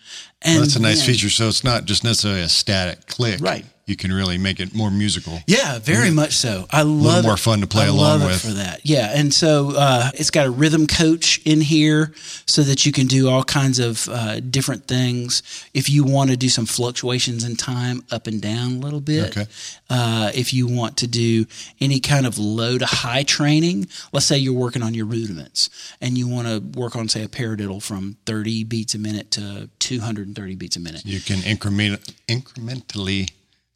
[0.40, 1.30] And Well, that's a nice then- feature.
[1.30, 3.40] So it's not just necessarily a static click.
[3.40, 3.66] Right.
[3.88, 5.40] You can really make it more musical.
[5.46, 6.66] Yeah, very much so.
[6.70, 8.40] I love it more fun to play I along love with.
[8.42, 8.84] for that.
[8.84, 12.12] Yeah, and so uh, it's got a rhythm coach in here
[12.44, 15.42] so that you can do all kinds of uh, different things.
[15.72, 19.30] If you want to do some fluctuations in time, up and down a little bit.
[19.30, 19.50] Okay.
[19.88, 21.46] Uh, if you want to do
[21.80, 25.70] any kind of low to high training, let's say you're working on your rudiments
[26.02, 29.70] and you want to work on, say, a paradiddle from 30 beats a minute to
[29.78, 31.06] 230 beats a minute.
[31.06, 33.30] You can increment, incrementally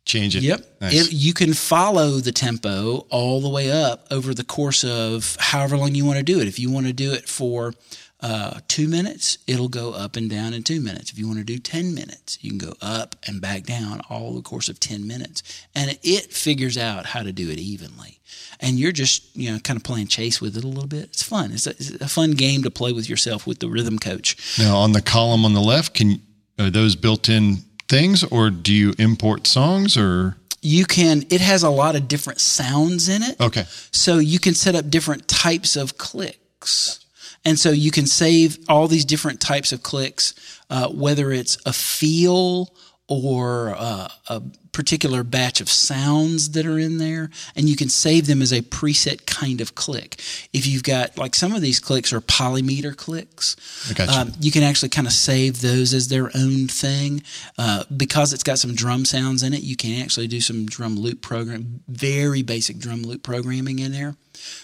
[0.04, 0.42] change it.
[0.42, 0.64] Yep.
[0.80, 1.08] Nice.
[1.08, 5.76] It, you can follow the tempo all the way up over the course of however
[5.76, 6.48] long you want to do it.
[6.48, 7.72] If you want to do it for
[8.20, 11.10] uh, two minutes, it'll go up and down in two minutes.
[11.10, 14.34] If you want to do 10 minutes, you can go up and back down all
[14.34, 15.42] the course of 10 minutes.
[15.74, 18.20] And it figures out how to do it evenly.
[18.60, 21.04] And you're just, you know, kind of playing chase with it a little bit.
[21.04, 21.50] It's fun.
[21.50, 24.56] It's a, it's a fun game to play with yourself with the rhythm coach.
[24.58, 26.22] now on the column on the left, can
[26.58, 27.56] are those built-in
[27.92, 29.96] things, or do you import songs?
[29.96, 33.38] Or You can, it has a lot of different sounds in it.
[33.38, 36.98] okay, So you can set up different types of clicks.
[37.44, 40.34] And so you can save all these different types of clicks,
[40.70, 42.72] uh, whether it's a feel
[43.08, 48.26] or uh, a particular batch of sounds that are in there, and you can save
[48.26, 50.20] them as a preset kind of click.
[50.52, 53.56] If you've got like some of these clicks are polymeter clicks,
[53.90, 54.08] you.
[54.08, 57.22] um, you can actually kind of save those as their own thing
[57.58, 59.62] uh, because it's got some drum sounds in it.
[59.62, 64.16] You can actually do some drum loop program, very basic drum loop programming in there,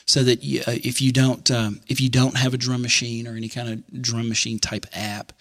[0.07, 3.26] so that you, uh, if you don't um, if you don't have a drum machine
[3.26, 5.33] or any kind of drum machine type app,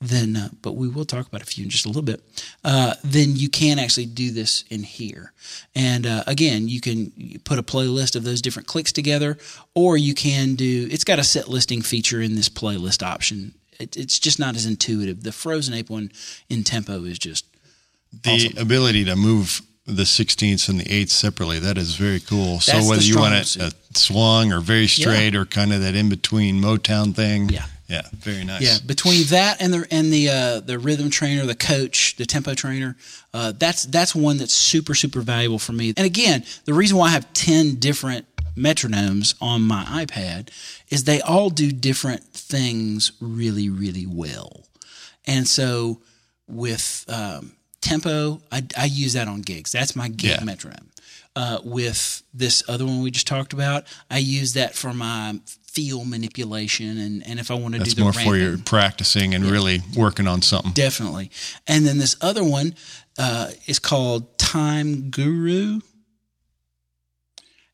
[0.00, 2.22] then uh, but we will talk about a few in just a little bit.
[2.64, 5.32] Uh, then you can actually do this in here,
[5.74, 7.12] and uh, again, you can
[7.44, 9.38] put a playlist of those different clicks together,
[9.74, 10.88] or you can do.
[10.90, 13.54] It's got a set listing feature in this playlist option.
[13.78, 15.22] It, it's just not as intuitive.
[15.22, 16.12] The Frozen Ape one
[16.48, 17.46] in tempo is just
[18.12, 19.62] the ability to move
[19.96, 22.60] the sixteenths and the eighths separately that is very cool.
[22.60, 25.80] so That's the whether you want it a swung or very straight or kind of
[25.82, 27.66] that in between Motown thing, Yeah.
[27.88, 28.62] yeah, very nice.
[28.62, 32.54] Yeah, between that and the and the uh, the rhythm trainer, the coach, the tempo
[32.54, 32.96] trainer,
[33.34, 35.88] uh, that's that's one that's super super valuable for me.
[35.96, 38.26] And again, the reason why I have ten different
[38.56, 40.48] metronomes on my iPad
[40.88, 44.66] is they all do different things really really well.
[45.26, 46.00] And so
[46.48, 49.72] with um, tempo, I, I use that on gigs.
[49.72, 50.44] That's my gig Yeah.
[50.44, 50.90] metronome.
[51.36, 56.04] Uh, with this other one we just talked about, I use that for my feel
[56.04, 59.82] manipulation and, and if I want to do the more for your practicing and really
[59.96, 60.72] working on something.
[60.72, 61.30] Definitely.
[61.68, 62.74] And then this other one
[63.16, 65.80] uh, is called Time Guru.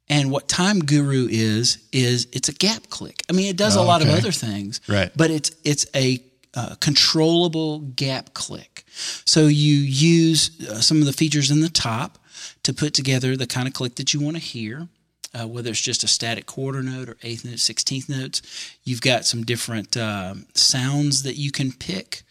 [0.08, 3.22] And what Time Guru is is it's a gap click.
[3.28, 5.10] I mean, it does a Oh, lot of other things, Right.
[5.16, 6.22] But it's it's a
[6.56, 8.84] uh, controllable gap click.
[9.24, 12.18] So you use uh, some of the features in the top
[12.62, 14.88] to put together the kind of click that you want to hear.
[15.36, 18.42] uh, whether it's just a static quarter note or eighth note, sixteenth notes.
[18.84, 22.22] You've got some different uh, sounds that you can pick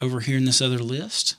[0.00, 1.36] over here in this other list.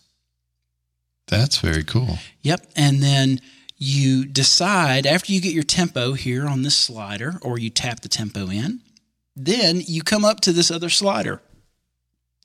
[1.27, 2.19] That's very cool.
[2.43, 2.67] Yep.
[2.75, 3.41] And then
[3.77, 8.09] you decide after you get your tempo here on this slider, or you tap the
[8.09, 8.81] tempo in,
[9.35, 11.41] then you come up to this other slider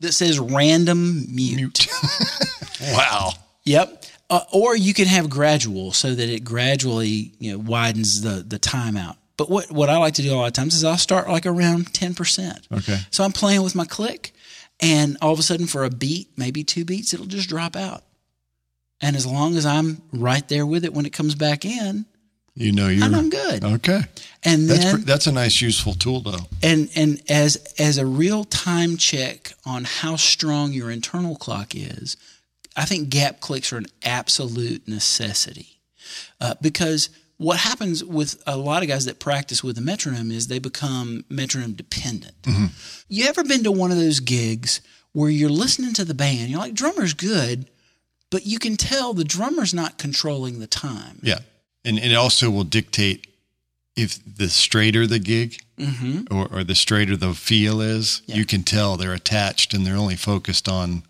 [0.00, 1.88] that says random mute.
[2.92, 3.32] Wow.
[3.64, 4.04] Yep.
[4.30, 8.58] Uh, or you can have gradual so that it gradually you know widens the the
[8.58, 9.16] timeout.
[9.36, 11.46] But what what I like to do a lot of times is I'll start like
[11.46, 12.66] around ten percent.
[12.72, 12.98] Okay.
[13.10, 14.32] So I'm playing with my click,
[14.80, 18.02] and all of a sudden for a beat, maybe two beats, it'll just drop out.
[19.00, 22.06] And as long as I'm right there with it when it comes back in,
[22.60, 23.64] You know you're I'm, I'm good.
[23.64, 24.00] okay.
[24.44, 26.46] And That's then pre- that's a nice useful tool though.
[26.62, 32.16] and and as as a real time check on how strong your internal clock is,
[32.76, 35.80] I think gap clicks are an absolute necessity
[36.40, 40.46] uh, because what happens with a lot of guys that practice with a metronome is
[40.48, 42.34] they become metronome dependent.
[43.08, 46.60] You ever been to one of those gigs where you're listening to the band, you're
[46.60, 47.68] like, drummer's good,
[48.30, 51.18] but you can tell the drummer's not controlling the time.
[51.22, 51.38] Yeah.
[51.84, 53.26] And it also will dictate
[53.96, 56.34] if the straighter the gig mm-hmm.
[56.34, 58.36] or, or the straighter the feel is, Yeah.
[58.36, 61.02] you can tell they're attached and they're only focused on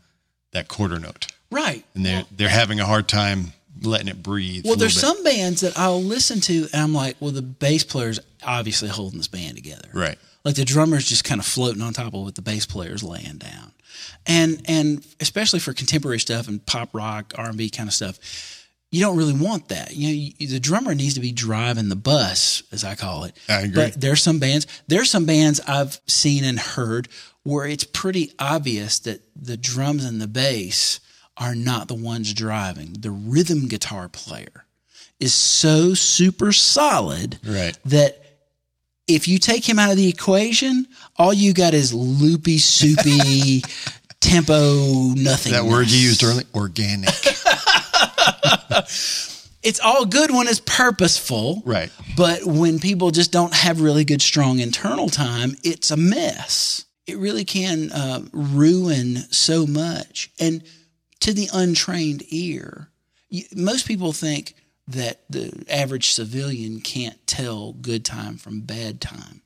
[0.52, 1.26] that quarter note.
[1.50, 1.84] Right.
[1.94, 3.52] And they're they're having a hard time
[3.82, 4.64] letting it breathe.
[4.64, 7.82] Well, there's little some bands that I'll listen to, and I'm like, well, the bass
[7.84, 9.88] player's obviously holding this band together.
[9.92, 10.18] Right.
[10.44, 13.38] Like the drummer's just kind of floating on top of what the bass player's laying
[13.38, 13.72] down.
[14.26, 18.59] And and especially for contemporary stuff and pop rock, R and B kind of stuff,
[18.90, 19.94] you don't really want that.
[19.94, 23.36] You know, you, the drummer needs to be driving the bus, as I call it.
[23.48, 23.74] I agree.
[23.74, 24.66] But there's some bands.
[24.88, 27.08] There's some bands I've seen and heard
[27.44, 31.00] where it's pretty obvious that the drums and the bass
[31.36, 32.96] are not the ones driving.
[32.98, 34.66] The rhythm guitar player
[35.18, 37.78] is so super solid Right.
[37.84, 38.16] that
[39.06, 43.62] if you take him out of the equation, all you got is loopy, soupy,
[44.20, 45.52] tempo, nothing.
[45.52, 47.08] That word you used earlier, organic.
[49.62, 51.62] It's all good when it's purposeful.
[51.66, 51.90] right.
[52.16, 56.86] But when people just don't have really good, strong internal time, it's a mess.
[57.06, 60.30] It really can uh, ruin so much.
[60.38, 60.62] And
[61.20, 62.88] to the untrained ear,
[63.28, 64.54] you, most people think
[64.88, 69.42] that the average civilian can't tell good time from bad time.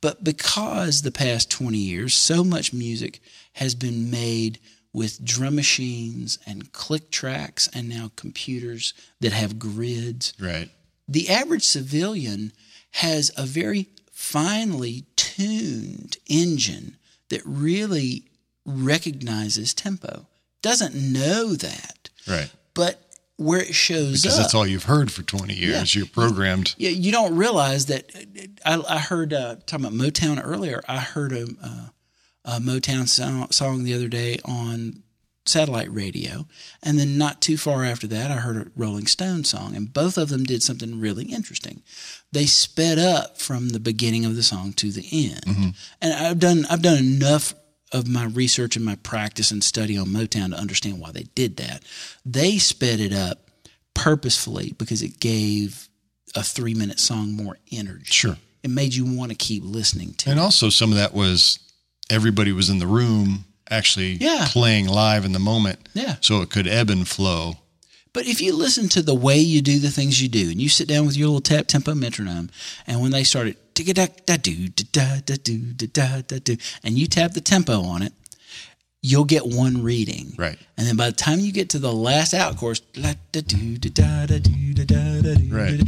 [0.00, 3.20] But because the past 20 years, so much music
[3.54, 4.60] has been made
[4.98, 10.68] with drum machines and click tracks and now computers that have grids Right.
[11.06, 12.52] the average civilian
[12.92, 16.96] has a very finely tuned engine
[17.30, 18.24] that really
[18.66, 20.26] recognizes tempo.
[20.62, 22.50] Doesn't know that, Right.
[22.74, 23.04] but
[23.36, 25.94] where it shows Because up, that's all you've heard for 20 years.
[25.94, 26.74] You're programmed.
[26.76, 28.10] yeah, you don't realize that.
[28.66, 30.82] I, I heard uh, talking about Motown earlier.
[30.88, 31.92] I heard a, a,
[32.48, 35.02] a Motown song, song the other day on
[35.44, 36.46] satellite radio,
[36.82, 40.16] and then not too far after that, I heard a Rolling Stone song, and both
[40.16, 41.82] of them did something really interesting.
[42.32, 45.68] They sped up from the beginning of the song to the end, mm-hmm.
[46.00, 47.54] and I've done I've done enough
[47.92, 51.56] of my research and my practice and study on Motown to understand why they did
[51.56, 51.82] that.
[52.24, 53.50] They sped it up
[53.94, 55.88] purposefully because it gave
[56.34, 58.04] a three minute song more energy.
[58.04, 58.36] Sure.
[58.62, 60.42] It made you want to keep listening to And it.
[60.42, 61.58] also some of that was
[62.10, 64.48] everybody was in the room actually Yeah.
[64.50, 65.78] playing live in the moment.
[65.94, 66.16] Yeah.
[66.20, 67.58] So it could ebb and flow.
[68.14, 70.68] But if you listen to the way you do the things you do, and you
[70.68, 72.50] sit down with your little tap tempo metronome,
[72.86, 76.38] and when they started da da da do da da da do da da da
[76.38, 78.12] do, and you tap the tempo on it,
[79.00, 80.34] you'll get one reading.
[80.36, 80.58] Right.
[80.76, 83.78] And then by the time you get to the last out course, la da do
[83.78, 85.80] da da do da da da do, Right.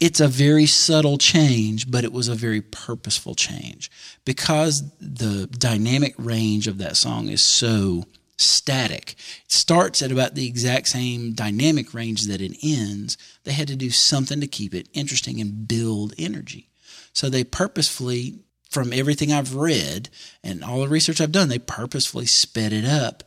[0.00, 3.90] it's a very subtle change, but it was a very purposeful change
[4.24, 8.04] because the dynamic range of that song is so
[8.36, 9.16] static.
[9.46, 13.16] It starts at about the exact same dynamic range that it ends.
[13.44, 16.68] They had to do something to keep it interesting and build energy.
[17.12, 20.08] So they purposefully, from everything I've read
[20.44, 23.24] and all the research I've done, they purposefully sped it up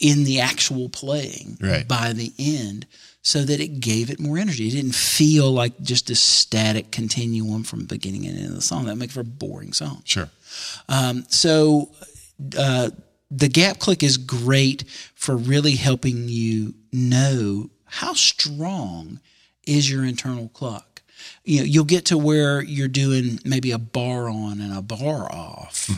[0.00, 1.86] in the actual playing Right.
[1.88, 2.86] by the end
[3.22, 4.68] so that it gave it more energy.
[4.68, 8.84] It didn't feel like just a static continuum from beginning and end of the song.
[8.84, 10.02] That makes for a boring song.
[10.04, 10.28] Sure.
[10.90, 11.90] Um, so
[12.58, 12.90] uh,
[13.30, 14.84] the gap click is great
[15.14, 19.20] for really helping you know how strong
[19.66, 20.93] is your internal clock.
[21.44, 25.30] You know, you'll get to where you're doing maybe a bar on and a bar
[25.32, 25.90] off,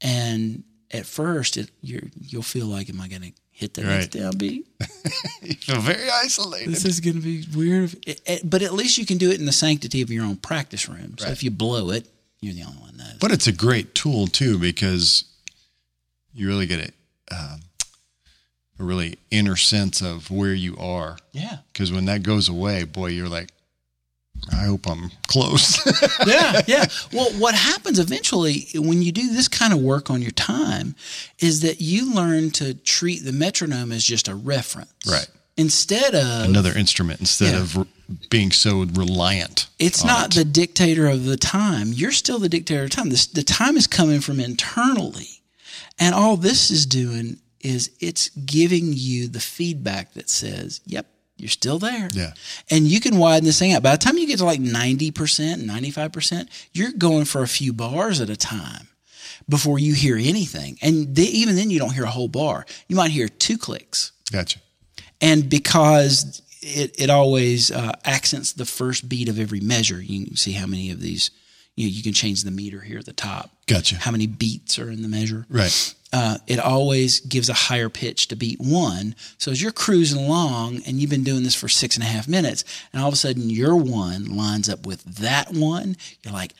[0.00, 3.90] and at first it, you're, you'll feel like, am I going to hit the Right.
[3.98, 4.64] next downbeat.
[5.42, 6.70] You feel very isolated.
[6.70, 7.94] This is going to be weird.
[8.06, 10.36] It- it- but at least you can do it in the sanctity of your own
[10.36, 11.16] practice room.
[11.18, 11.32] So Right.
[11.32, 12.06] if you blow it,
[12.40, 13.16] you're the only one that knows.
[13.20, 15.24] But it's a great tool too because
[16.32, 16.92] you really get
[17.30, 17.60] a, um,
[18.78, 21.18] a really inner sense of where you are.
[21.32, 21.58] yeah.
[21.72, 23.50] Because when that goes away, boy, you're like,
[24.52, 25.78] I hope I'm close.
[26.26, 26.86] yeah, yeah.
[27.12, 30.94] Well, what happens eventually when you do this kind of work on your time
[31.38, 34.92] is that you learn to treat the metronome as just a reference.
[35.08, 35.28] Right.
[35.56, 37.60] Instead of Another instrument instead Yeah.
[37.60, 37.84] of re-
[38.30, 39.68] being so reliant.
[39.78, 40.38] it's not it.
[40.38, 41.92] the dictator of the time.
[41.92, 43.08] You're still the dictator of time.
[43.10, 45.42] This, the time is coming from internally.
[45.98, 51.06] And all this is doing is it's giving you the feedback that says, yep,
[51.40, 52.08] you're still there.
[52.12, 52.32] Yeah.
[52.70, 53.82] And you can widen this thing out.
[53.82, 58.20] By the time you get to like 90%, 95%, you're going for a few bars
[58.20, 58.88] at a time
[59.48, 60.78] before you hear anything.
[60.82, 62.66] And the, even then, you don't hear a whole bar.
[62.88, 64.12] You might hear two clicks.
[64.30, 64.60] Gotcha.
[65.20, 70.36] And because it, it always uh, accents the first beat of every measure, you can
[70.36, 71.30] see how many of these,
[71.76, 73.50] you know, you can change the meter here at the top.
[73.66, 73.96] Gotcha.
[73.96, 75.94] How many beats are in the measure Right.
[76.12, 79.14] uh, it always gives a higher pitch to beat one.
[79.38, 82.26] So as you're cruising along and you've been doing this for six and a half
[82.28, 86.52] minutes, and all of a sudden your one lines up with that one, you're like,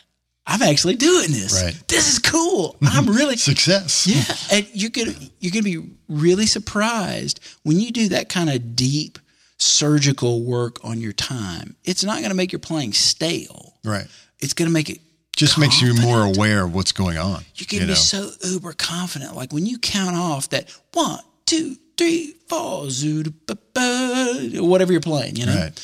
[0.46, 1.62] I'm actually doing this.
[1.62, 1.76] Right.
[1.88, 2.76] This is cool.
[2.82, 4.06] I'm really Success.
[4.06, 4.24] yeah,
[4.58, 9.18] and you're gonna you're gonna be really surprised when you do that kind of deep
[9.58, 11.76] surgical work on your time.
[11.84, 13.74] It's not gonna make your playing stale.
[13.84, 14.06] Right.
[14.42, 15.00] It's gonna make it
[15.36, 17.44] Just makes you more aware of what's going on.
[17.56, 17.94] you can you be know?
[17.94, 19.34] so uber confident.
[19.36, 25.00] Like when you count off that one, two, three, four, zoot, ba, ba, whatever you're
[25.00, 25.80] playing, you know, Right.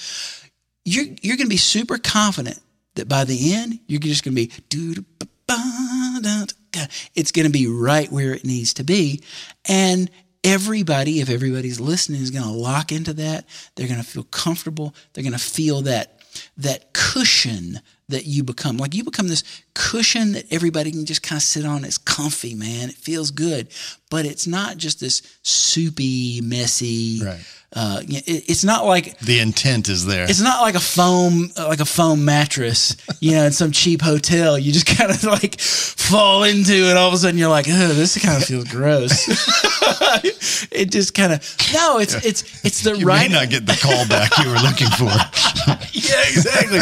[0.84, 2.59] you're you're gonna be super confident
[2.94, 6.86] that by the end you're just gonna be doo, ba, ba, da, da.
[7.14, 9.22] it's gonna be right where it needs to be,
[9.66, 10.11] and
[10.44, 13.44] everybody, if everybody's listening, is gonna lock into that.
[13.74, 14.94] They're gonna feel comfortable.
[15.12, 16.16] They're gonna feel that
[16.59, 18.76] that cushion that you become.
[18.76, 19.42] Like you become this
[19.74, 21.84] cushion that everybody can just kind of sit on.
[21.84, 22.88] It's comfy, man.
[22.88, 23.68] It feels good.
[24.11, 27.20] But it's not just this soupy, messy.
[27.24, 27.40] Right.
[27.74, 30.24] Uh, it, it's not like The intent is there.
[30.30, 34.57] it's not like a foam like a foam mattress, you know, in some cheap hotel.
[34.57, 36.96] You just kind of like fall into it.
[36.96, 39.26] All of a sudden, you're like, "Oh, this kind of feels gross."
[40.72, 41.98] it just kind of no.
[41.98, 44.88] It's it's it's the you right may not get the call back you were looking
[44.88, 45.11] for.
[46.09, 46.78] yeah, exactly.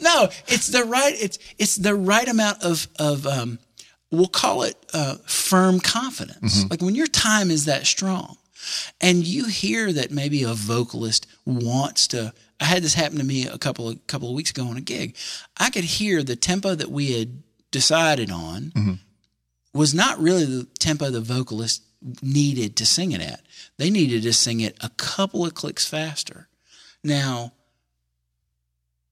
[0.00, 1.14] no, it's the right.
[1.20, 3.58] It's it's the right amount of of um,
[4.10, 6.68] we'll call it uh, firm confidence.
[6.70, 8.36] Like when your time is that strong,
[9.00, 12.32] and you hear that maybe a vocalist wants to.
[12.60, 14.80] I had this happen to me a couple of couple of weeks ago on a
[14.80, 15.16] gig.
[15.56, 18.72] I could hear the tempo that we had decided on
[19.72, 21.82] was not really the tempo the vocalist
[22.22, 23.42] needed to sing it at.
[23.76, 26.48] They needed to sing it a couple of clicks faster.
[27.04, 27.52] Now,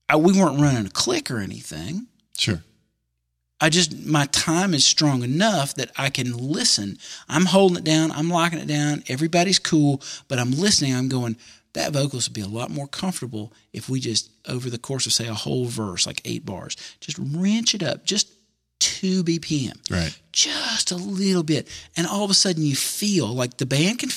[0.09, 2.07] I, we weren't running a click or anything.
[2.37, 2.63] Sure.
[3.59, 6.97] I just my time is strong enough that I can listen.
[7.27, 8.11] I'm holding it down.
[8.11, 9.03] I'm locking it down.
[9.07, 10.95] Everybody's cool, but I'm listening.
[10.95, 11.37] I'm going.
[11.73, 15.13] That vocalist would be a lot more comfortable if we just over the course of
[15.13, 18.29] say a whole verse, like eight bars, just wrench it up, just
[18.79, 20.15] two BPM, Right.
[20.31, 24.09] just a little bit, and all of a sudden you feel like the band can.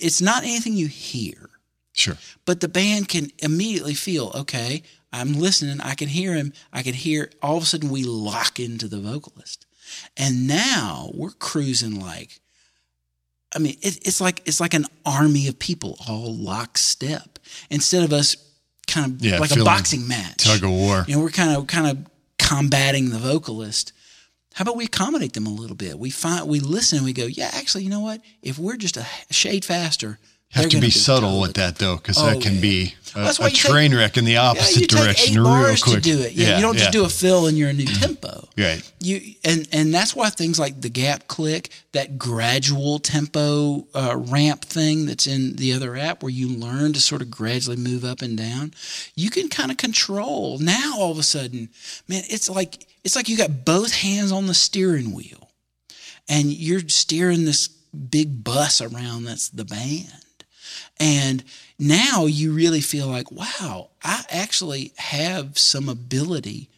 [0.00, 1.48] It's not anything you hear
[1.94, 2.18] Sure.
[2.44, 4.82] but the band can immediately feel okay
[5.12, 8.58] i'm listening i can hear him i can hear all of a sudden we lock
[8.60, 9.66] into the vocalist.
[10.16, 12.40] And now we're cruising like
[13.54, 17.38] i mean it, it's like it's like an army of people all lockstep
[17.70, 18.36] instead of us
[18.86, 20.44] kind of Yeah, like a boxing match.
[20.44, 21.04] Tug of war.
[21.06, 22.06] you know we're kind of kind of
[22.38, 23.92] combating the vocalist.
[24.54, 25.98] How about we accommodate them a little bit?
[25.98, 28.20] We find we listen and we go yeah actually you know what?
[28.42, 30.18] If we're just a shade faster
[30.52, 32.60] Have to gonna be subtle with that though, because Oh, that can yeah.
[32.60, 35.32] be a, That's why a you take- train wreck in the Yeah, opposite take direction
[35.32, 35.96] eight real bars quick.
[35.96, 36.32] to do it.
[36.32, 38.48] Yeah, you don't just do a fill and you're a new tempo.
[38.56, 38.82] Right.
[39.00, 44.62] You and and that's why things like the gap click, that gradual tempo uh, ramp
[44.64, 48.20] thing that's in the other app, where you learn to sort of gradually move up
[48.20, 48.74] and down,
[49.14, 50.58] you can kind of control.
[50.58, 51.70] Now all of a sudden,
[52.08, 55.50] man, it's like it's like you got both hands on the steering wheel,
[56.28, 59.24] and you're steering this big bus around.
[59.24, 60.12] That's the band.
[61.02, 61.42] And
[61.80, 66.68] now you really feel like, wow, I actually have some ability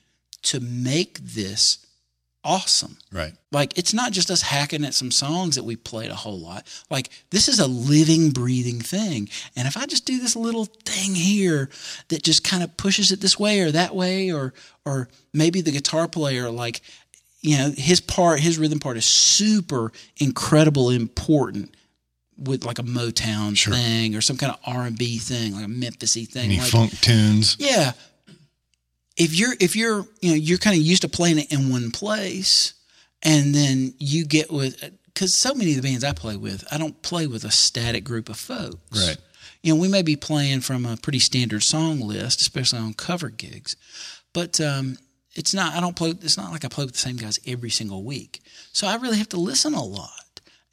[0.45, 1.85] to make this
[2.43, 2.97] awesome.
[3.13, 3.35] Right.
[3.53, 6.67] Like, it's not just us hacking at some songs that we played a whole lot.
[6.89, 9.29] Like, this is a living, breathing thing.
[9.57, 11.69] And if I just do this little thing here
[12.09, 14.55] that just kind of pushes it this way or that way, or,
[14.87, 16.81] or maybe the guitar player, like,
[17.43, 21.75] you know, his part, his rhythm part is super incredible, important
[22.39, 25.69] with like a Motown thing or some kind of R and B thing, like a
[25.69, 26.45] Memphisy thing.
[26.45, 27.57] Any like, funk tunes?
[27.59, 27.93] yeah.
[29.17, 31.91] If you're if you're you know you're kind of used to playing it in one
[31.93, 32.75] place,
[33.23, 36.79] and then you get with because so many of the bands I play with, I
[36.79, 39.09] don't play with a static group of folks.
[39.09, 39.17] Right.
[39.63, 43.31] You know, we may be playing from a pretty standard song list, especially on cover
[43.31, 43.77] gigs,
[44.33, 44.99] but um,
[45.35, 45.75] it's not.
[45.75, 46.11] I don't play.
[46.11, 48.41] It's not like I play with the same guys every single week.
[48.73, 50.24] So I really have to listen a lot.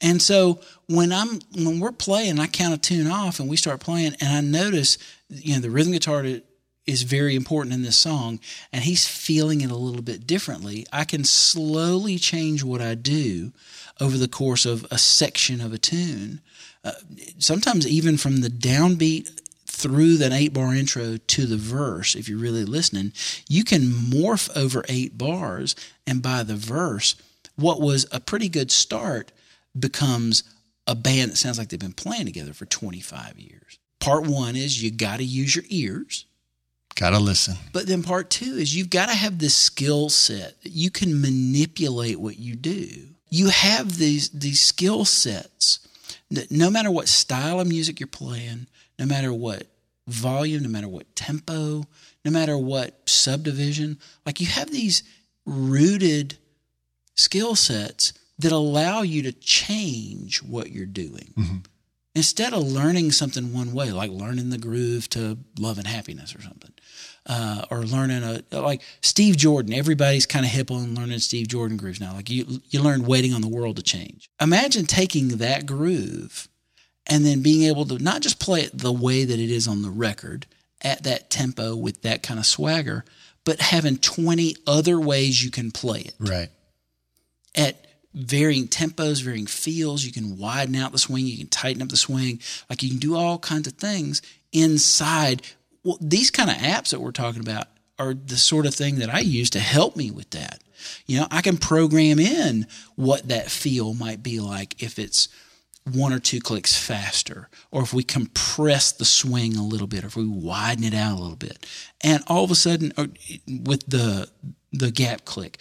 [0.02, 3.80] And so when I'm when we're playing, I count a tune off and we start
[3.80, 4.98] playing, and I notice
[5.30, 6.42] you know the rhythm guitar to,
[6.86, 8.40] is very important in this song,
[8.72, 10.84] and he's feeling it a little bit differently.
[10.92, 13.52] I can slowly change what I do
[14.00, 16.40] over the course of a section of a tune.
[16.84, 16.92] Uh,
[17.38, 22.38] sometimes even from the downbeat through that eight bar intro to the verse, if you're
[22.38, 23.12] really listening,
[23.48, 25.76] you can morph over eight bars,
[26.08, 27.14] and by the verse,
[27.54, 29.30] what was a pretty good start
[29.78, 30.44] becomes
[30.86, 33.78] a band that sounds like they've been playing together for 25 years.
[34.00, 36.26] Part one is you got to use your ears.
[36.94, 37.56] Gotta listen.
[37.72, 41.20] But then part two is you've got to have this skill set that you can
[41.20, 42.88] manipulate what you do.
[43.30, 45.80] You have these these skill sets
[46.30, 48.66] that no matter what style of music you're playing,
[48.98, 49.68] no matter what
[50.06, 51.86] volume, no matter what tempo,
[52.24, 55.02] no matter what subdivision, like you have these
[55.46, 56.36] rooted
[57.14, 58.12] skill sets
[58.42, 61.64] that allow you to change what you're doing.
[62.14, 66.42] Instead of learning something one way, like learning the groove to love and happiness or
[66.42, 66.72] something,
[67.24, 69.72] uh, or learning a like Steve Jordan.
[69.72, 72.12] Everybody's kind of hip on learning Steve Jordan grooves now.
[72.12, 74.28] Like you, you learn waiting on the world to change.
[74.40, 76.48] Imagine taking that groove
[77.06, 79.80] and then being able to not just play it the way that it is on
[79.82, 80.46] the record
[80.82, 83.04] at that tempo with that kind of swagger,
[83.44, 86.50] but having 20 other ways you can play it Right.
[87.54, 90.04] at varying tempos, varying feels.
[90.04, 92.40] You can widen out the swing, you can tighten up the swing.
[92.68, 95.42] Like you can do all kinds of things inside.
[95.84, 99.12] Well, these kind of apps that we're talking about are the sort of thing that
[99.12, 100.62] I use to help me with that.
[101.06, 105.28] You know, I can program in what that feel might be like if it's
[105.90, 110.08] one or two clicks faster, or if we compress the swing a little bit, or
[110.08, 111.66] if we widen it out a little bit,
[112.02, 113.08] and all of a sudden, or
[113.48, 114.28] with the
[114.72, 115.60] the gap click,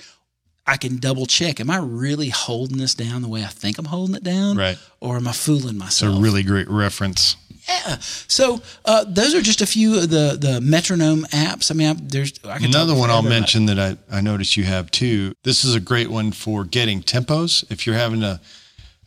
[0.71, 1.59] I can double check.
[1.59, 4.77] Am I really holding this down the way I think I'm holding it down, Right.
[4.99, 6.11] Or am I fooling myself?
[6.11, 7.35] It's a really great reference.
[7.67, 7.97] yeah.
[7.99, 11.71] So uh, those are just a few of the the metronome apps.
[11.71, 14.63] I mean, I, there's I can Another one I'll mention that I, I noticed you
[14.63, 15.33] have too.
[15.43, 17.63] This is a great one for getting tempos.
[17.71, 18.39] If you're having to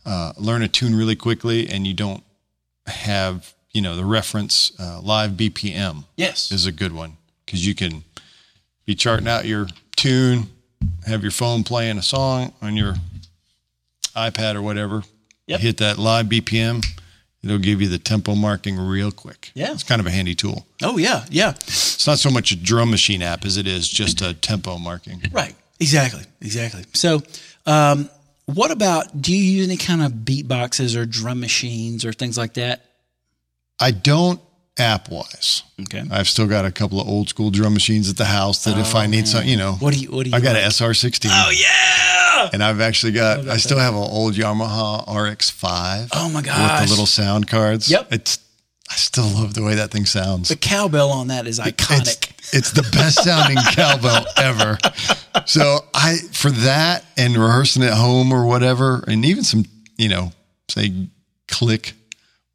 [0.05, 2.23] uh, learn a tune really quickly and you don't
[2.87, 6.51] have, you know, the reference uh, live BPM Yes.
[6.51, 8.03] is a good one because you can
[8.85, 10.47] be charting out your tune,
[11.05, 12.95] have your phone playing a song on your
[14.15, 15.03] iPad or whatever.
[15.47, 15.59] Yep.
[15.59, 16.85] Hit that live BPM.
[17.43, 19.51] It'll give you the tempo marking real quick.
[19.53, 19.71] Yeah.
[19.71, 20.65] It's kind of a handy tool.
[20.81, 21.51] Oh yeah, yeah.
[21.51, 25.21] It's not so much a drum machine app as it is just a tempo marking.
[25.31, 25.55] Right.
[25.79, 26.23] Exactly.
[26.41, 26.85] Exactly.
[26.93, 27.21] So,
[27.65, 28.09] um,
[28.45, 29.21] what about?
[29.21, 32.85] Do you use any kind of beatboxes or drum machines or things like that?
[33.79, 34.39] I don't
[34.77, 35.63] app wise.
[35.81, 36.03] Okay.
[36.11, 38.95] I've still got a couple of old school drum machines at the house that if
[38.95, 40.11] I oh, need some, you know, What do you?
[40.11, 40.35] What do you?
[40.35, 40.63] I got like?
[40.63, 42.49] an SR16 Oh yeah.
[42.53, 46.81] and I've actually got, I still have an old Yamaha RX5 Oh my god!
[46.81, 47.89] with the little sound cards.
[47.89, 48.11] Yep.
[48.11, 48.39] It's,
[48.89, 50.49] I still love the way that thing sounds.
[50.49, 52.31] The cowbell on that is iconic.
[52.37, 54.77] It's, it's the best sounding cowbell ever.
[55.47, 59.65] So I for that and rehearsing at home or whatever, and even some
[59.97, 60.31] you know
[60.69, 61.07] say
[61.47, 61.93] click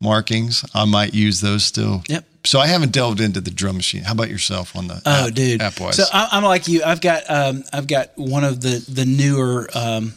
[0.01, 2.03] markings, I might use those still.
[2.09, 2.24] Yep.
[2.44, 4.03] So I haven't delved into the drum machine.
[4.03, 5.61] How about yourself on the Oh, app, dude.
[5.61, 5.96] app wise?
[5.96, 6.82] So I, I'm like you.
[6.82, 10.14] I've got um, I've got one of the the newer um,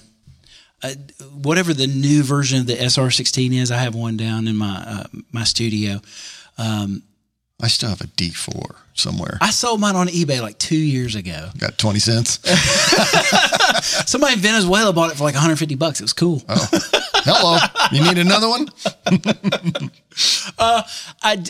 [0.81, 0.93] uh,
[1.34, 3.71] whatever the new version of the SR16 is.
[3.71, 5.99] I have one down in my uh, my studio.
[6.57, 7.03] Um,
[7.64, 9.38] I still have a D4 somewhere.
[9.39, 11.49] I sold mine on eBay like two years ago.
[11.57, 12.39] Got twenty cents.
[14.09, 15.99] Somebody in Venezuela bought it for like 150 bucks.
[16.01, 16.41] It was cool.
[16.49, 16.68] Oh,
[17.24, 17.57] hello.
[17.91, 18.68] You need another one?
[20.59, 20.84] I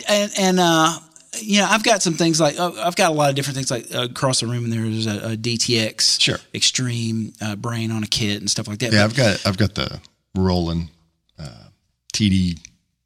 [0.07, 0.99] and, and uh,
[1.41, 3.72] you know I've got some things like uh, I've got a lot of different things
[3.72, 4.66] like uh, across the room.
[4.66, 6.38] And there's a, a DTX Sure.
[6.53, 8.93] Extreme uh, brain on a kit and stuff like that.
[8.93, 9.99] Yeah, But- I've got I've got the
[10.36, 10.89] Roland
[11.39, 11.49] uh,
[12.14, 12.59] TD.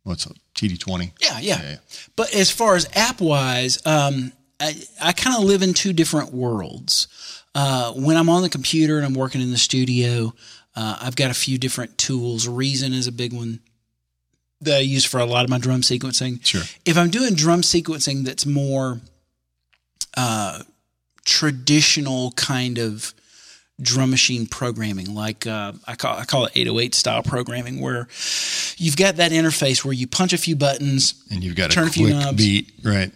[0.03, 0.35] What's up?
[0.57, 1.13] TD twenty.
[1.21, 1.61] Yeah, yeah.
[1.61, 1.77] Yeah, yeah.
[2.15, 6.33] But as far as app wise, um, I, I kind of live in two different
[6.33, 7.07] worlds.
[7.55, 10.33] Uh, when I'm on the computer and I'm working in the studio,
[10.75, 12.47] uh, I've got a few different tools.
[12.47, 13.59] Reason is a big one
[14.61, 16.45] that I use for a lot of my drum sequencing.
[16.45, 16.63] Sure.
[16.85, 19.01] If I'm doing drum sequencing that's more
[20.15, 20.63] uh,
[21.25, 23.13] traditional kind of
[23.81, 28.07] drum machine programming, like uh, I call I call it 808 style programming, where
[28.77, 31.87] you've got that interface where you punch a few buttons And you've got turn a
[31.87, 32.37] a few knobs.
[32.37, 33.11] beat, right?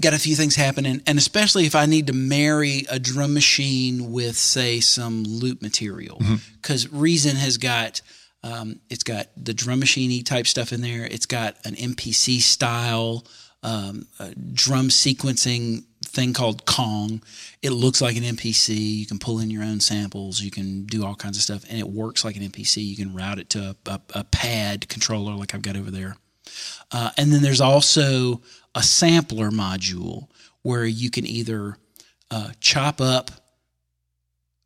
[0.00, 4.12] got a few things happening, and especially if I need to marry a drum machine
[4.12, 6.22] with, say, some loop material,
[6.56, 8.00] because Reason has got
[8.42, 11.04] um, it's got the drum machiney type stuff in there.
[11.04, 13.26] It's got an MPC style
[13.62, 17.22] um, uh, drum sequencing thing called Kong.
[17.62, 18.68] It looks like an MPC.
[18.98, 20.40] You can pull in your own samples.
[20.40, 22.84] You can do all kinds of stuff, and it works like an MPC.
[22.84, 26.16] You can route it to a, a, a pad controller like I've got over there.
[26.90, 28.40] Uh, and then there's also
[28.74, 30.28] a sampler module
[30.62, 31.76] where you can either
[32.30, 33.30] uh, chop up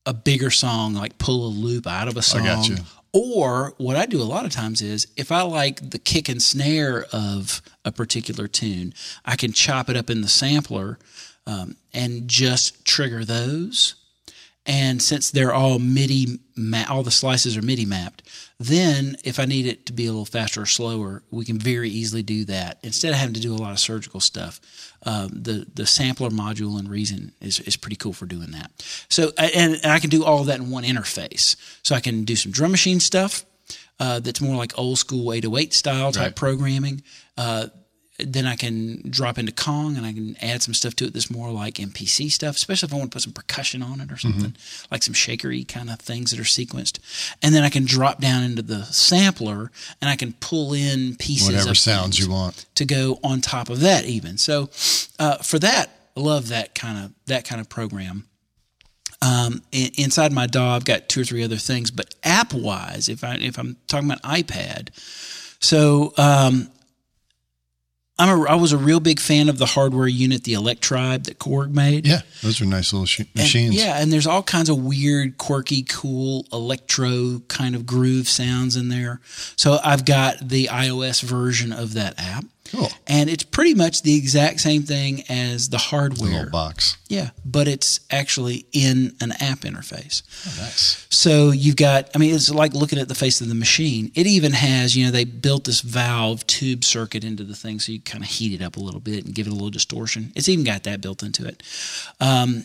[0.07, 2.45] a bigger song, like pull a loop out of a song.
[2.45, 2.77] got you.
[3.13, 6.43] Or what I do a lot of times is if I like the kick and
[6.43, 8.93] snare of a particular tune,
[9.25, 10.99] I can chop it up in the sampler
[11.47, 13.95] um, and just trigger those.
[14.67, 18.23] And since they're all MIDI, ma- all the slices are MIDI mapped,
[18.59, 21.91] then if I need it to be a little faster or slower, we can very
[21.91, 24.61] easily do that instead of having to do a lot of surgical stuff.
[25.05, 28.71] Um, the the sampler module in Reason is is pretty cool for doing that.
[29.11, 31.57] So and, and I can do all that in one interface.
[31.83, 33.45] So I can do some drum machine stuff
[34.01, 36.37] uh, that's more like old school 808 style type Right.
[36.37, 37.03] programming.
[37.37, 37.67] Uh,
[38.19, 41.31] then I can drop into Kong and I can add some stuff to it that's
[41.31, 44.17] more like MPC stuff, especially if I want to put some percussion on it or
[44.17, 44.55] something,
[44.91, 47.01] like some shakery kind of things that are sequenced.
[47.43, 51.49] And then I can drop down into the sampler and I can pull in pieces
[51.49, 52.67] Whatever of sounds you want.
[52.77, 54.39] to go on top of that even.
[54.39, 54.71] So
[55.19, 58.29] uh, for that, I love that kind of that kind of program.
[59.21, 63.25] Um, inside my DAW, I've got two or three other things, but app wise, if
[63.25, 64.91] I if I'm talking about iPad,
[65.61, 66.69] so um,
[68.19, 71.39] I'm a I was a real big fan of the hardware unit, the Electribe that
[71.41, 72.07] Korg made.
[72.07, 73.75] Yeah, those are nice little sh- And- machines.
[73.75, 78.89] yeah, and there's all kinds of weird, quirky, cool electro kind of groove sounds in
[78.89, 79.21] there.
[79.57, 82.45] So I've got the iOS version of that app.
[82.71, 82.89] Cool.
[83.07, 86.31] And it's pretty much the exact same thing as the hardware.
[86.31, 86.97] little box.
[87.09, 90.23] Yeah, but it's actually in an app interface.
[90.47, 91.07] Oh, nice.
[91.11, 94.11] So you've got, I mean, it's like looking at the face of the machine.
[94.15, 97.93] It even has, you know, they built this valve tube circuit into the thing so
[97.93, 100.33] you kind of heat it up a little bit and give it a little distortion.
[100.35, 101.63] It's even got that built into it.
[102.21, 102.65] Um,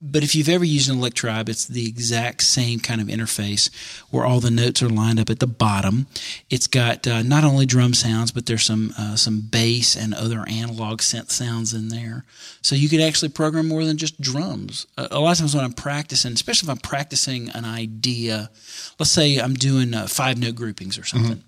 [0.00, 3.68] but if you've ever used an Electribe, it's the exact same kind of interface
[4.10, 6.06] where all the notes are lined up at the bottom.
[6.50, 10.44] It's got uh, not only drum sounds, but there's some uh, some bass and other
[10.48, 12.24] analog synth sounds in there.
[12.62, 14.86] So you could actually program more than just drums.
[14.96, 18.50] A, a lot of times when I'm practicing, especially if I'm practicing an idea,
[18.98, 21.42] let's say I'm doing uh, five note groupings or something.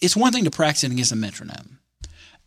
[0.00, 1.78] It's one thing to practice it against a metronome,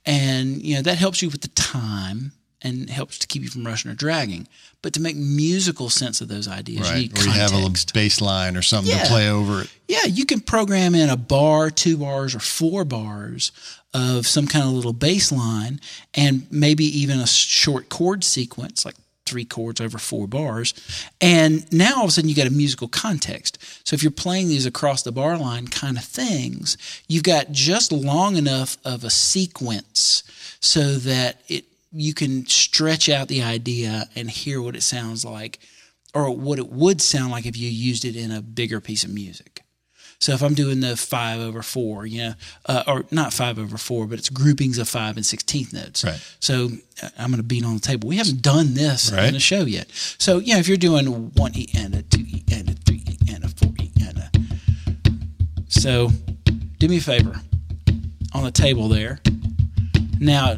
[0.05, 3.65] and you know that helps you with the time and helps to keep you from
[3.65, 4.47] rushing or dragging.
[4.81, 7.01] But to make musical sense of those ideas, you Right.
[7.11, 9.03] need Or you have a little bass line or something Yeah.
[9.03, 9.69] to play over it.
[9.87, 13.51] Yeah, you can program in a bar, two bars, or four bars
[13.93, 15.79] of some kind of little bass line
[16.13, 18.95] and maybe even a short chord sequence, like
[19.25, 20.73] three chords over four bars.
[21.19, 23.57] And now all of a sudden you got a musical context.
[23.83, 26.77] So if you're playing these across the bar line kind of things,
[27.07, 30.21] you've got just long enough of a sequence
[30.59, 31.65] so that it
[31.95, 35.59] you can stretch out the idea and hear what it sounds like
[36.13, 39.09] or what it would sound like if you used it in a bigger piece of
[39.09, 39.61] music.
[40.19, 42.33] So if I'm doing the five over four, you know,
[42.67, 46.03] uh, or not five over four, but it's groupings of five and sixteenth notes.
[46.05, 46.19] Right.
[46.39, 46.69] So
[47.03, 48.07] uh, I'm going to beat on the table.
[48.09, 49.27] We haven't done this Right.
[49.27, 49.87] in the show yet.
[50.17, 53.17] So know, if you're doing one E and a two E and a three E
[53.29, 54.31] and a four E and a,
[55.67, 56.09] so
[56.79, 57.35] do me a favor
[58.33, 59.19] on the table there.
[60.19, 60.57] Now,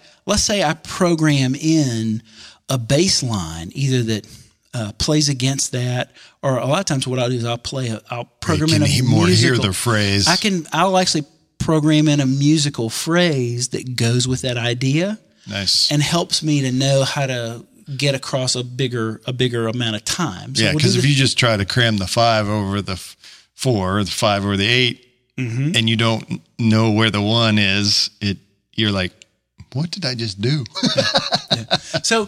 [0.31, 2.23] let's say I program in
[2.69, 4.27] a baseline, either that
[4.73, 6.11] uh, plays against that,
[6.41, 8.83] or a lot of times what I'll do is I'll play a, I'll program in
[8.83, 10.27] a more hear musical- the phrase.
[10.27, 11.25] I can, I'll actually
[11.59, 15.91] program in a musical phrase that goes with that idea nice.
[15.91, 17.65] and helps me to know how to
[17.97, 20.55] get across a bigger, a bigger amount of time.
[20.55, 22.95] So yeah, we'll because if you just try to cram the five over the
[23.53, 25.07] four, or the five over the 8
[25.37, 25.71] Mm-hmm.
[25.75, 28.37] and you don't know where the one is, it
[28.73, 29.13] you're like
[29.73, 30.63] what did I just do?
[32.03, 32.27] So, uh,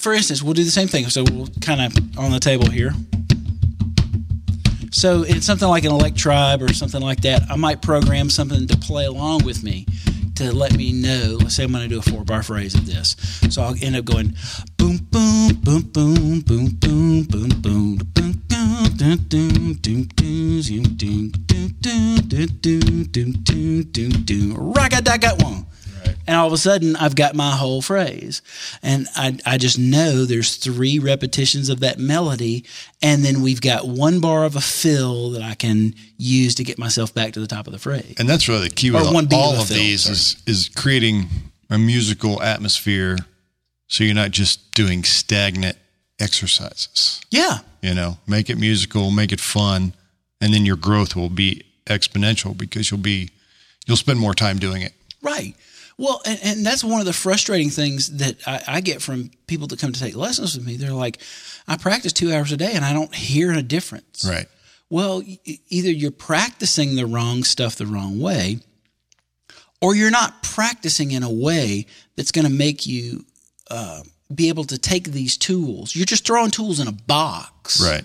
[0.00, 1.08] for instance, we'll do the same thing.
[1.08, 2.92] So we'll kind of on the table here.
[4.90, 7.42] So it's something like an Electribe or something like that.
[7.50, 9.86] I might program something to play along with me
[10.36, 11.38] to let me know.
[11.40, 13.16] Let's say I'm going to do a four bar phrase of this.
[13.50, 14.34] So I'll end up going
[14.76, 20.46] boom, boom, boom, boom, boom, boom, boom, boom, boom, dun, dun, dun, dun, dun,
[26.26, 28.42] and all of a sudden, I've got my whole phrase.
[28.82, 32.64] And I, I just know there's three repetitions of that melody.
[33.02, 36.78] And then we've got one bar of a fill that I can use to get
[36.78, 38.14] myself back to the top of the phrase.
[38.18, 41.26] And that's really the key with all, all of, these is, is creating
[41.70, 43.18] a musical atmosphere
[43.88, 45.76] so you're not just doing stagnant
[46.18, 47.20] exercises.
[47.30, 47.58] Yeah.
[47.82, 49.94] You know, make it musical, make it fun,
[50.40, 53.30] and then your growth will be exponential because you'll be
[53.86, 54.92] you'll spend more time doing it.
[55.22, 55.54] Right.
[55.98, 59.66] Well, and, and that's one of the frustrating things that I, I get from people
[59.68, 60.76] that come to take lessons with me.
[60.76, 61.18] They're like,
[61.66, 64.24] I practice two hours a day and I don't hear a difference.
[64.28, 64.46] Right.
[64.90, 65.22] Well,
[65.68, 68.60] either you're practicing the wrong stuff the wrong way,
[69.80, 73.24] or you're not practicing in a way that's going to make you
[73.70, 75.96] uh, be able to take these tools.
[75.96, 77.80] You're just throwing tools in a box.
[77.80, 78.04] Right.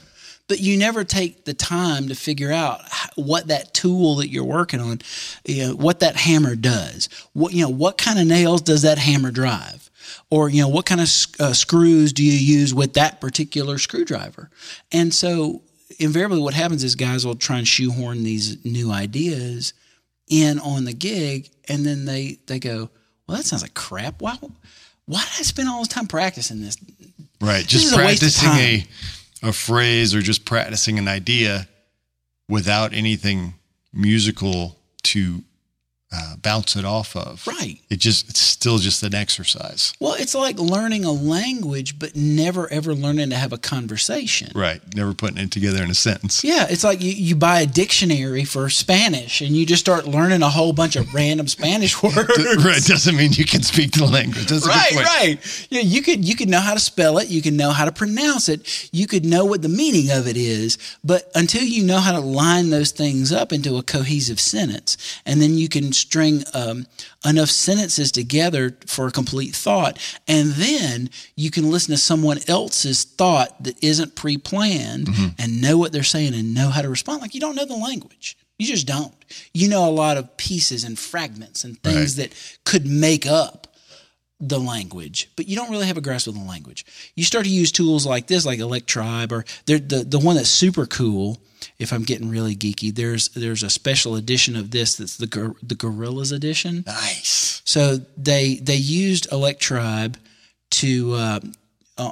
[0.52, 2.82] But you never take the time to figure out
[3.16, 5.00] what that tool that you're working on,
[5.46, 7.08] you know, what that hammer does.
[7.32, 9.90] What you know, what kind of nails does that hammer drive,
[10.30, 11.08] or you know, what kind of
[11.40, 14.50] uh, screws do you use with that particular screwdriver?
[14.92, 15.62] And so,
[16.00, 19.74] invariably, what happens is guys will try and shoehorn these new ideas
[20.28, 22.90] in on the gig, and then they they go,
[23.26, 24.22] "Well, that sounds like crap.
[24.22, 24.36] Why
[25.06, 26.76] why did I spend all this time practicing this?
[27.40, 27.66] Right.
[27.66, 28.86] Just of practicing a
[29.42, 31.68] a phrase or just practicing an idea
[32.48, 33.56] without anything
[33.94, 35.44] musical to
[36.14, 37.46] uh, bounce it off of.
[37.48, 37.80] Right.
[37.90, 39.94] It just it's still just an exercise.
[40.00, 44.52] Well, it's like learning a language, but never ever learning to have a conversation.
[44.54, 44.82] Right.
[44.96, 46.44] Never putting it together in a sentence.
[46.44, 50.42] Yeah, it's like you, you buy a dictionary for Spanish and you just start learning
[50.42, 52.16] a whole bunch of random Spanish words.
[52.18, 52.84] right.
[52.84, 54.48] Doesn't mean you can speak the language.
[54.48, 55.68] That's Right, right.
[55.70, 57.92] Yeah, you could you could know how to spell it, you can know how to
[57.92, 62.00] pronounce it, you could know what the meaning of it is, but until you know
[62.00, 66.44] how to line those things up into a cohesive sentence, and then you can string
[66.54, 66.86] um,
[67.26, 69.98] enough sentences together for a complete thought,
[70.28, 75.08] and then you can listen to someone else's thought that isn't pre-planned
[75.40, 77.22] and know what they're saying and know how to respond.
[77.22, 78.38] Like you don't know the language.
[78.60, 79.14] You just don't.
[79.54, 82.32] You know a lot of pieces and fragments and things that
[82.64, 83.68] could make up
[84.40, 86.86] the language, but you don't really have a grasp of the language.
[87.16, 90.86] You start to use tools like this, like Electribe, or the the one that's super
[90.86, 91.42] cool.
[91.82, 95.56] If I'm getting really geeky, there's there's a special edition of this that's the Gor-
[95.64, 96.84] the Gorillaz edition.
[96.86, 97.62] Nice.
[97.66, 100.18] So they they used Electribe
[100.72, 101.40] to uh,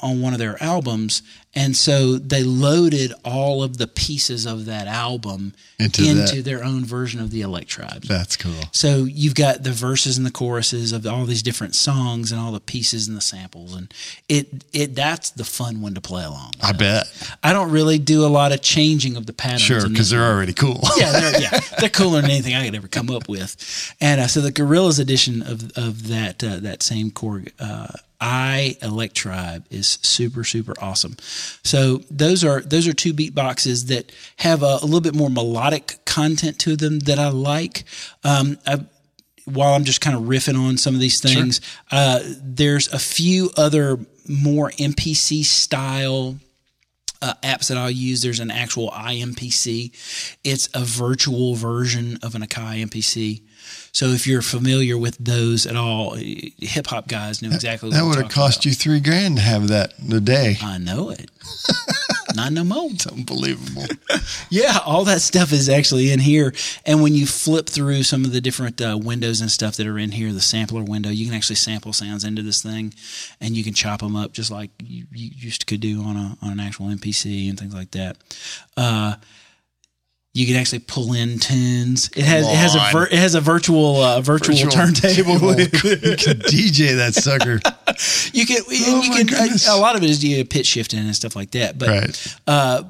[0.01, 1.21] on one of their albums,
[1.55, 6.45] and so they loaded all of the pieces of that album Into into, that.
[6.45, 8.03] their own version of the Electribe.
[8.03, 8.53] That's cool.
[8.71, 12.51] So you've got the verses and the choruses of all these different songs and all
[12.51, 13.91] the pieces and the samples, and
[14.27, 16.51] it it that's the fun one to play along.
[16.57, 16.65] with.
[16.65, 17.05] I bet.
[17.43, 19.61] I don't really do a lot of changing of the patterns.
[19.61, 20.79] Sure, because they're already cool.
[20.97, 23.55] yeah, they're, yeah, they're cooler than anything I could ever come up with.
[23.99, 27.87] And uh, so the Gorillaz edition of of that uh, that same Korg uh,
[28.21, 31.15] iElectribe is super super awesome.
[31.63, 35.29] So those are those are two beat boxes that have a, a little bit more
[35.29, 37.83] melodic content to them that I like.
[38.23, 38.85] Um, I,
[39.45, 41.59] while I'm just kind of riffing on some of these things,
[41.91, 43.97] uh, there's a few other
[44.27, 46.37] more MPC style
[47.21, 48.21] uh, apps that I'll use.
[48.21, 49.91] There's an actual iMPC.
[50.43, 53.41] It's a virtual version of an Akai MPC.
[53.91, 58.05] So if you're familiar with those at all, hip hop guys know exactly what That
[58.05, 58.65] would have cost about.
[58.65, 60.57] you three grand to have that today.
[60.61, 61.29] I know it.
[62.35, 62.89] Not no more.
[63.11, 63.85] Unbelievable.
[64.51, 66.53] Yeah, all that stuff is actually in here.
[66.85, 69.99] And when you flip through some of the different uh, windows and stuff that are
[69.99, 72.93] in here, the sampler window, you can actually sample sounds into this thing,
[73.39, 76.15] and you can chop them up just like you, you used to could do on
[76.15, 78.17] a on an actual MPC and things like that.
[78.75, 79.15] Uh,
[80.33, 82.09] you can actually pull in tunes.
[82.15, 85.33] It has it has a vir- it has a virtual uh, virtual, turntable.
[85.59, 87.59] you can DJ that sucker.
[88.33, 89.67] you can Oh you can goodness.
[89.67, 91.77] a, lot of it is you pitch shifting and stuff like that.
[91.79, 92.35] But Right.
[92.47, 92.83] uh,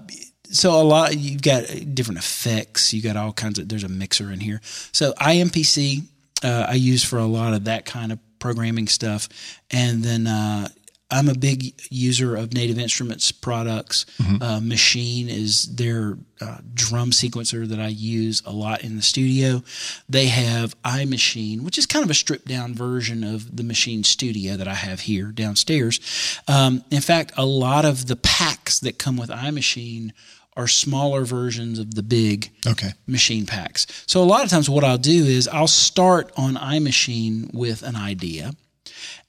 [0.52, 1.64] so a lot you've got
[1.94, 2.94] different effects.
[2.94, 3.70] You got all kinds of.
[3.70, 4.60] There's a mixer in here.
[4.92, 6.04] So iMPC
[6.44, 9.28] uh, I use for a lot of that kind of programming stuff,
[9.72, 10.70] and then uh,
[11.12, 14.06] I'm a big user of Native Instruments products.
[14.42, 19.64] Uh, Machine is their uh, drum sequencer that I use a lot in the studio.
[20.08, 24.56] They have iMachine, which is kind of a stripped down version of the Machine Studio
[24.56, 26.00] that I have here downstairs.
[26.48, 30.12] Um, in fact, a lot of the packs that come with iMachine
[30.56, 32.92] are smaller versions of the big Okay.
[33.08, 33.88] machine packs.
[34.08, 37.96] So a lot of times what I'll do is I'll start on iMachine with an
[37.96, 38.52] idea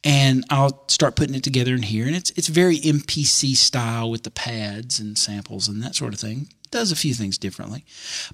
[0.05, 4.23] and I'll start putting it together in here and it's it's very MPC style with
[4.23, 6.49] the pads and samples and that sort of thing.
[6.71, 7.85] Does a few things differently.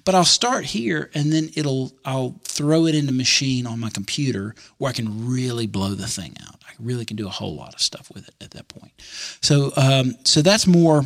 [0.05, 4.53] But I'll start here and then it'll I'll throw it into machine on my computer
[4.77, 6.61] where I can really blow the thing out.
[6.67, 8.93] I really can do a whole lot of stuff with it at that point.
[9.41, 11.03] So um, so that's more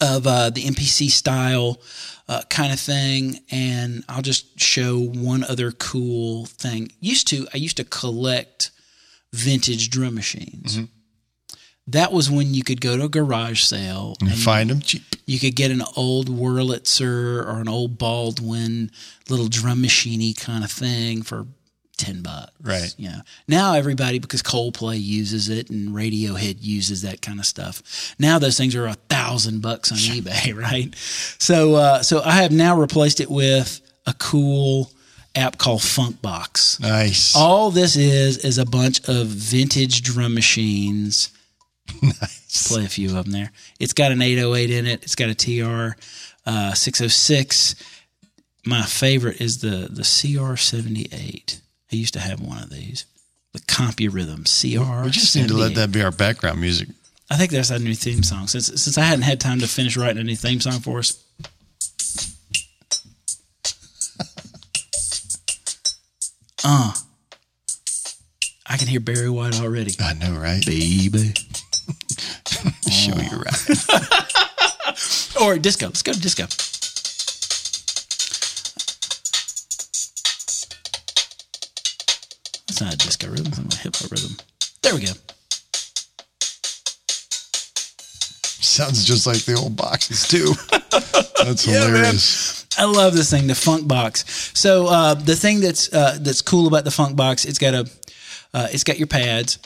[0.00, 1.80] of uh, the MPC style
[2.28, 6.92] uh, kind of thing, and I'll just show one other cool thing.
[7.00, 8.70] Used to, I used to collect
[9.32, 10.78] vintage drum machines.
[11.86, 15.02] That was when you could go to a garage sale And find them cheap.
[15.26, 18.90] you could get an old Wurlitzer or an old Baldwin
[19.28, 21.46] little drum machiney kind of thing for
[21.96, 22.52] ten bucks.
[22.62, 22.94] Right.
[22.96, 23.22] Yeah.
[23.48, 28.14] Now everybody because Coldplay uses it and Radiohead uses that kind of stuff.
[28.18, 30.94] Now those things are a thousand bucks on eBay, right?
[31.38, 34.92] So uh, so I have now replaced it with a cool
[35.34, 36.80] app called Funkbox.
[36.80, 37.34] Nice.
[37.36, 41.30] All this is is a bunch of vintage drum machines
[42.02, 42.68] nice.
[42.68, 43.52] play a few of them there.
[43.78, 45.02] It's got an 808 in it.
[45.02, 45.96] It's got a TR
[46.46, 47.74] uh, 606.
[48.66, 51.60] My favorite is the the CR78.
[51.92, 53.06] I used to have one of these.
[53.52, 55.04] The CompuRhythm CR.
[55.04, 56.88] We just need to let that be our background music.
[57.30, 58.46] I think that's our new theme song.
[58.48, 61.22] Since since I hadn't had time to finish writing a new theme song for us.
[66.64, 66.92] Uh,
[68.66, 69.94] I can hear Barry White already.
[70.00, 70.64] I know, right?
[70.64, 71.32] Baby.
[72.90, 74.16] Show you right.
[75.40, 75.86] Or disco.
[75.86, 76.42] Let's go to disco.
[82.66, 83.46] That's not a disco rhythm.
[83.46, 84.36] That's a hip hop rhythm.
[84.82, 85.12] There we go.
[88.60, 90.52] Sounds just like the old boxes too.
[91.44, 92.59] That's hilarious.
[92.80, 94.24] I love this thing, the Funk Box.
[94.58, 97.88] So uh, the thing that's uh, that's cool about the Funk Box, it's got a,
[98.54, 99.58] uh, it's got your pads,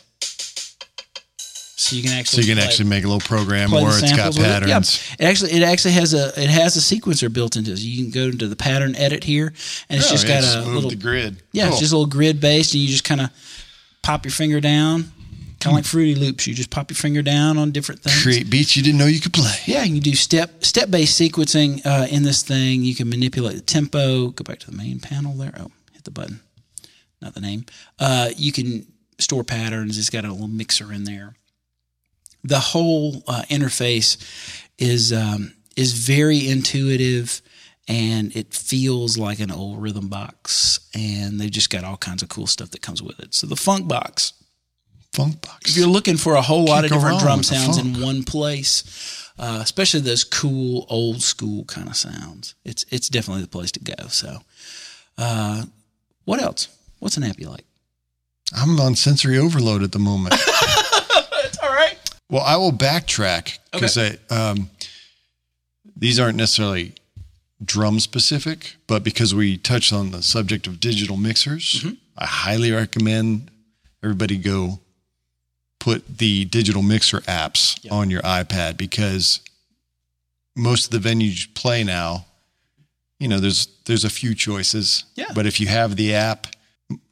[1.77, 4.13] so you can So actually you can play- actually make a little program where it's
[4.17, 4.43] got with it.
[4.43, 5.15] patterns.
[5.21, 5.27] Yeah.
[5.27, 7.77] It actually it actually has a it has a sequencer built into it.
[7.79, 9.53] So you can go into the pattern edit here,
[9.89, 11.43] and it's Oh, just got a little the grid.
[11.53, 13.31] Yeah, it's just a little grid based, and you just kind of
[14.03, 15.13] pop your finger down,
[15.65, 16.47] kind of like Fruity Loops.
[16.47, 18.23] You just pop your finger down on different things.
[18.23, 19.57] create beats you didn't know you could play.
[19.65, 22.83] Yeah, you can do step step based sequencing uh, in this thing.
[22.83, 24.29] You can manipulate the tempo.
[24.29, 25.55] Go back to the main panel there.
[25.59, 26.41] Oh, hit the button,
[27.23, 27.65] not the name.
[27.99, 28.87] Uh, you can
[29.19, 29.99] store patterns.
[29.99, 31.35] It's got a little mixer in there.
[32.43, 34.19] The whole uh, interface
[34.79, 37.41] is um, is very intuitive,
[37.89, 40.81] and it feels like an old rhythm box.
[40.95, 43.35] And they've just got all kinds of cool stuff that comes with it.
[43.35, 44.35] So the Funk Box
[45.15, 45.71] Funk box.
[45.71, 49.61] if you're looking for a whole lot of different drum sounds in one place, uh,
[49.63, 54.09] especially those cool old school kind of sounds, it's it's definitely the place to go.
[54.09, 54.39] So,
[55.17, 55.65] uh,
[56.25, 56.69] what else?
[56.99, 57.65] What's an app you like?
[58.57, 60.35] I'm on sensory overload at the moment.
[61.47, 61.97] It's all right.
[62.31, 64.71] Well, I will backtrack because I um,
[65.97, 66.95] these aren't necessarily
[67.65, 71.95] drum specific, but because we touched on the subject of digital mixers, Mm-hmm.
[72.17, 73.51] I highly recommend
[74.03, 74.81] everybody go
[75.85, 79.41] put the digital mixer apps on your iPad because
[80.57, 82.25] most of the venues play now,
[83.21, 85.05] you know, there's there's a few choices.
[85.15, 85.27] Yeah.
[85.35, 86.47] But if you have the app,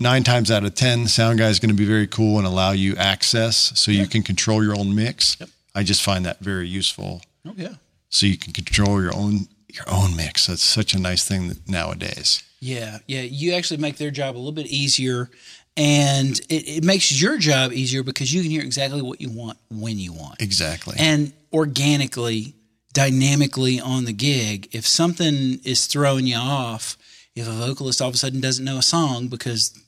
[0.00, 2.70] nine times out of ten, Sound Guy is going to be very cool and allow
[2.70, 5.36] you access so you can control your own mix.
[5.38, 5.50] Yep.
[5.74, 7.20] I just find that very useful.
[7.46, 7.74] Oh yeah.
[8.08, 10.46] So you can control your own your own mix.
[10.46, 12.42] That's such a nice thing nowadays.
[12.60, 13.22] Yeah, yeah.
[13.22, 15.28] You actually make their job a little bit easier,
[15.76, 19.58] and it, it makes your job easier because you can hear exactly what you want
[19.70, 20.40] when you want.
[20.42, 20.96] Exactly.
[20.98, 22.54] and organically,
[22.92, 26.96] dynamically on the gig, if something is throwing you off,
[27.34, 29.78] if a vocalist all of a sudden doesn't know a song because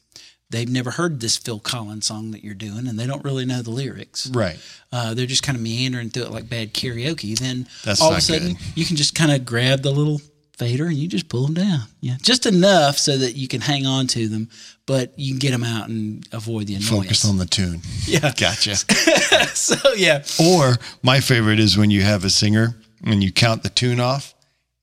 [0.50, 3.60] they've never heard this Phil Collins song that you're doing and they don't really know
[3.60, 4.58] the lyrics, right.
[4.92, 8.18] uh, they're just kind of meandering through it like bad karaoke, then That's all of
[8.18, 8.58] a sudden good.
[8.74, 10.20] you can just kind of grab the little
[10.58, 11.82] fader and you just pull them down.
[12.00, 14.48] Yeah, just enough so that you can hang on to them,
[14.86, 16.90] but you can get them out and avoid the annoyance.
[16.90, 17.80] Focus on the tune.
[18.06, 18.32] Yeah.
[18.36, 18.76] Gotcha.
[19.54, 23.68] so yeah, or my favorite is when you have a singer and you count the
[23.70, 24.34] tune off,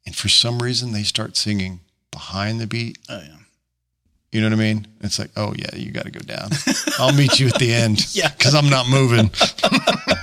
[0.05, 1.79] and for some reason they start singing
[2.11, 2.97] behind the beat.
[3.09, 3.35] oh yeah.
[4.31, 4.87] You know what I mean?
[5.01, 6.49] It's like, oh yeah, you got to go down.
[6.99, 7.99] I'll meet you at the end.
[8.15, 8.29] Yeah.
[8.29, 9.29] because I'm not moving.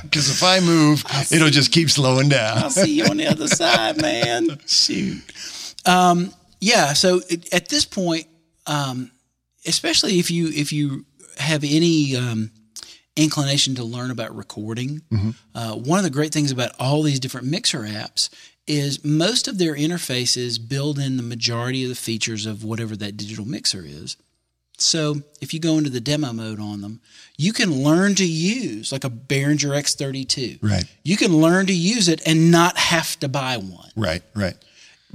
[0.02, 2.56] Because if I move, it'll just keep slowing down.
[2.58, 4.58] I'll see you on the other side, man.
[4.66, 5.20] Shoot.
[5.84, 6.32] Um,
[6.62, 6.94] yeah.
[6.94, 8.26] So it, at this point,
[8.66, 9.10] um,
[9.66, 11.04] especially if you if you
[11.36, 12.50] have any um,
[13.16, 15.02] inclination to learn about recording,
[15.54, 18.30] uh, one of the great things about all these different mixer apps
[18.68, 23.16] is most of their interfaces build in the majority of the features of whatever that
[23.16, 24.16] digital mixer is.
[24.80, 27.00] So if you go into the demo mode on them,
[27.36, 30.58] you can learn to use like a Behringer X32.
[30.62, 30.84] Right.
[31.02, 34.54] You can learn to use it and not have to buy one Right, right.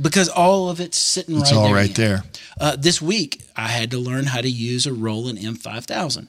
[0.02, 1.76] because all of it's sitting It's right all there.
[1.76, 2.24] right there.
[2.60, 6.28] Uh, this week, I had to learn how to use a Roland M5000.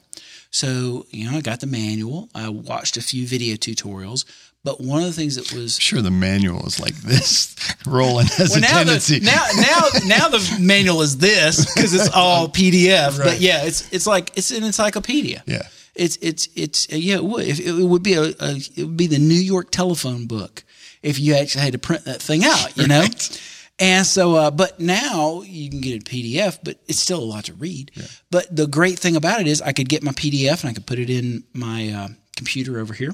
[0.51, 2.29] So, you know, I got the manual.
[2.33, 4.23] I watched a few video tutorials.
[4.65, 7.55] But one of the things that was Sure, the manual is like this.
[7.85, 9.19] Roland has well, a now tendency.
[9.19, 13.23] the now now now the manual is this because it's all PDF.
[13.23, 15.43] But yeah, it's it's like it's an encyclopedia.
[15.45, 15.67] Yeah.
[15.93, 17.17] it's it's it's yeah.
[17.17, 20.63] It would it would be a, a it would be the New York telephone book
[21.03, 22.75] if you actually had to print that thing out.
[22.75, 23.01] You know.
[23.01, 23.41] Right.
[23.77, 27.43] And so, uh, but now you can get it PDF, but it's still a lot
[27.45, 27.91] to read.
[28.31, 30.85] But the great thing about it is I could get my PDF and I could
[30.85, 32.07] put it in my uh,
[32.37, 33.11] computer over here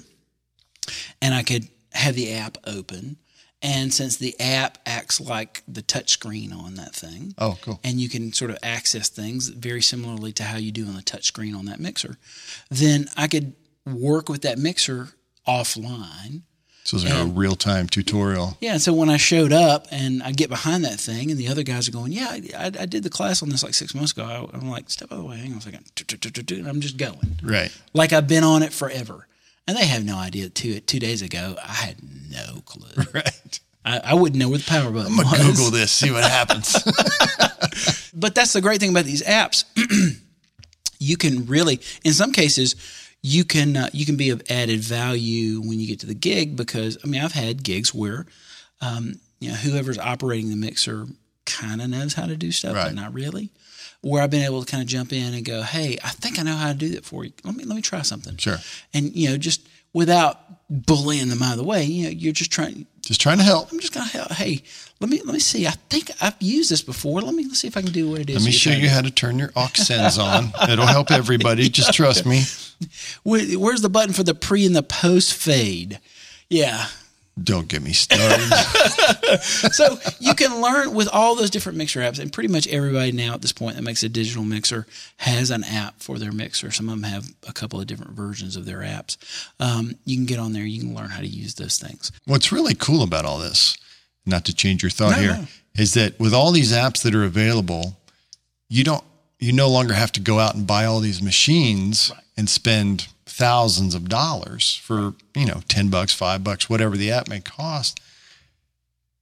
[1.21, 3.17] and I could have the app open.
[3.63, 7.79] And since the app acts like the touch screen on that thing, oh, cool.
[7.83, 11.03] and you can sort of access things very similarly to how you do on the
[11.03, 12.17] touch screen on that mixer,
[12.71, 13.53] then I could
[13.85, 15.09] work with that mixer
[15.47, 16.41] offline.
[16.83, 18.57] So it's like a real time tutorial.
[18.59, 21.47] Yeah, and so when I showed up and I get behind that thing, and the
[21.47, 24.11] other guys are going, "Yeah, I, I did the class on this like six months
[24.13, 25.85] ago." I, I'm like, "Step out of the way, hang on a second.
[26.51, 27.71] And I'm just going Right.
[27.93, 29.27] like I've been on it forever,
[29.67, 30.49] and they have no idea.
[30.49, 31.97] Two two days ago, I had
[32.29, 33.03] no clue.
[33.13, 33.59] Right.
[33.83, 36.77] I, I wouldn't know where the power button I'm gonna Google this, see what happens.
[38.13, 39.63] But that's the great thing about these apps.
[40.99, 42.75] you can really, in some cases,
[43.21, 46.55] you can uh, you can be of added value when you get to the gig
[46.55, 48.25] because I mean I've had gigs where
[48.81, 51.07] um, you know whoever's operating the mixer
[51.45, 52.85] kind of knows how to do stuff, Right.
[52.85, 53.49] but not really.
[54.01, 56.43] Where I've been able to kind of jump in and go, hey, I think I
[56.43, 57.33] know how to do that for you.
[57.43, 58.35] Let me let me try something.
[58.37, 58.57] Sure.
[58.93, 59.61] And you know, just
[59.93, 60.39] without
[60.69, 62.87] bullying them out of the way, you know, you're just trying.
[63.01, 63.71] Just trying to help.
[63.71, 64.31] I'm just gonna help.
[64.31, 64.61] Hey,
[64.99, 65.67] let me let me see.
[65.67, 67.21] I think I've used this before.
[67.21, 68.37] Let me let's see if I can do what it is.
[68.37, 70.51] Let me show you how to turn your aux sends on.
[70.69, 71.67] It'll help everybody.
[71.69, 72.43] Just trust me.
[73.23, 75.99] Where, where's the button for the pre and the post fade?
[76.49, 76.85] Yeah.
[77.43, 78.49] Don't get me started.
[79.71, 83.33] So you can learn with all those different mixer apps, and pretty much everybody now
[83.33, 84.85] at this point that makes a digital mixer
[85.17, 86.69] has an app for their mixer.
[86.71, 89.15] Some of them have a couple of different versions of their apps.
[89.59, 92.11] Um, you can get on there, you can learn how to use those things.
[92.25, 93.77] What's really cool about all this,
[94.25, 96.03] not to change your thought No, here, is no.
[96.03, 97.97] that with all these apps that are available,
[98.69, 99.03] you don't
[99.39, 103.95] you no longer have to go out and buy all these machines and spend thousands
[103.95, 107.99] of dollars for, you know, 10 bucks, 5 bucks, whatever the app may cost.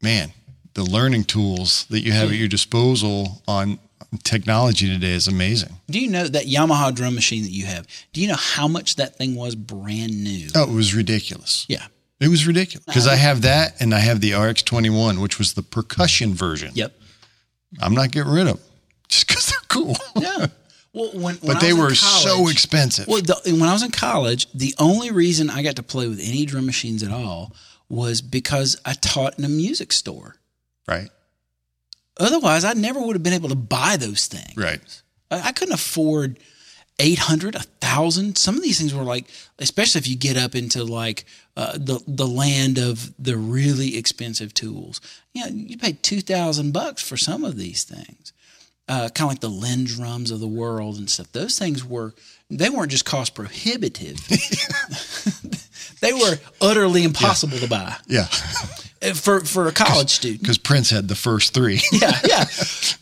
[0.01, 0.31] Man,
[0.73, 3.79] the learning tools that you have at your disposal on
[4.23, 5.75] technology today is amazing.
[5.89, 7.85] Do you know that Yamaha drum machine that you have?
[8.13, 10.47] Do you know how much that thing was brand new?
[10.55, 11.65] Oh, it was ridiculous.
[11.67, 11.85] Yeah.
[12.19, 13.15] It was ridiculous because uh-huh.
[13.15, 16.71] I have that and I have the RX21, which was the percussion version.
[16.73, 16.93] Yep.
[17.81, 18.65] I'm not getting rid of them
[19.07, 19.95] just because they're cool.
[20.15, 20.47] Yeah.
[20.99, 23.07] Well, when, when but they were so expensive.
[23.07, 26.19] Well, the, when I was in college, the only reason I got to play with
[26.19, 27.55] any drum machines at all
[27.87, 30.35] was because I taught in a music store.
[30.87, 31.09] right.
[32.21, 34.57] Otherwise, I never would have been able to buy those things.
[34.57, 34.81] Right.
[35.31, 36.37] I, I couldn't afford
[36.99, 38.37] 800, 1000.
[38.37, 39.25] Some of these things were like,
[39.57, 41.23] especially if you get up into like
[41.55, 44.99] uh, the, the land of the really expensive tools.
[45.33, 48.33] You know, you pay 2000 bucks for some of these things.
[48.89, 51.31] Uh, kind of like the Linn drums of the world and stuff.
[51.31, 52.15] Those things were,
[52.49, 54.17] they weren't just cost prohibitive.
[56.01, 58.27] they were utterly impossible to buy Yeah.
[59.01, 60.41] uh, for, for a college student.
[60.41, 61.81] Because Prince had the first three.
[61.91, 62.45] yeah, yeah.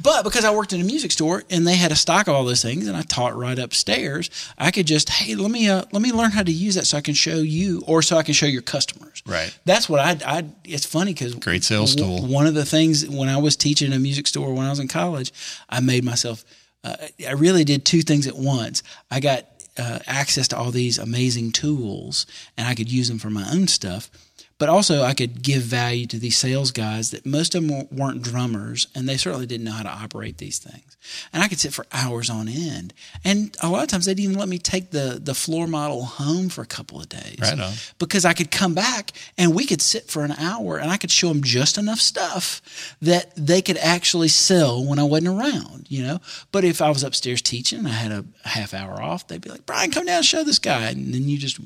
[0.02, 2.44] But because I worked in a music store and they had a stock of all
[2.44, 6.02] those things, and I taught right upstairs, I could just, hey, let me uh, let
[6.02, 8.34] me learn how to use that so I can show you, or so I can
[8.34, 9.24] show your customers.
[9.26, 9.58] Right.
[9.66, 10.18] That's what I.
[10.26, 12.26] I it's funny because Great sales tool.
[12.26, 14.80] One of the things when I was teaching in a music store when I was
[14.80, 15.32] in college,
[15.70, 16.44] I made myself.
[16.88, 18.82] Uh, I really did two things at once.
[19.12, 19.46] I got
[19.78, 22.26] uh, access to all these amazing tools,
[22.58, 24.10] and I could use them for my own stuff.
[24.58, 28.22] But also I could give value to these sales guys that most of them weren't
[28.24, 30.98] drummers and they certainly didn't know how to operate these things.
[31.32, 32.94] And I could sit for hours on end.
[33.24, 36.50] And a lot of times they'd even let me take the, the floor model home
[36.50, 37.38] for a couple of days.
[37.40, 37.74] Right on.
[38.00, 41.12] Because I could come back and we could sit for an hour and I could
[41.12, 46.04] show them just enough stuff that they could actually sell when I wasn't around, you
[46.04, 46.20] know?
[46.52, 49.50] But if I was upstairs teaching and I had a half hour off, they'd be
[49.50, 50.90] like, Brian, come down and show this guy.
[50.90, 51.60] And then you just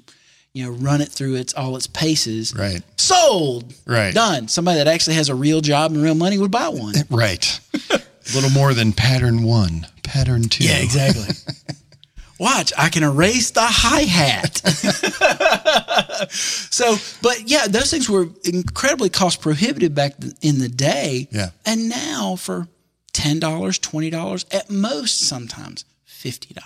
[0.54, 2.54] you know, run it through its all its paces.
[2.56, 2.82] Right.
[2.99, 3.74] Sold.
[3.86, 4.14] Right.
[4.14, 4.47] Done.
[4.47, 6.93] Somebody that actually has a real job and real money would buy one.
[7.10, 7.60] Right.
[7.91, 8.02] a
[8.36, 10.64] little more than pattern one, pattern two.
[10.66, 11.26] Yeah, exactly.
[12.39, 14.58] Watch, I can erase the hi hat.
[16.32, 21.28] so, but yeah, those things were incredibly cost prohibitive back in the day.
[21.32, 21.52] Yeah.
[21.68, 22.68] And now for
[23.14, 26.58] $10, $20, at most sometimes $50,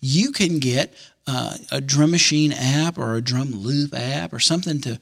[0.00, 0.92] you can get
[1.26, 4.98] uh, a drum machine app or a drum loop app or something to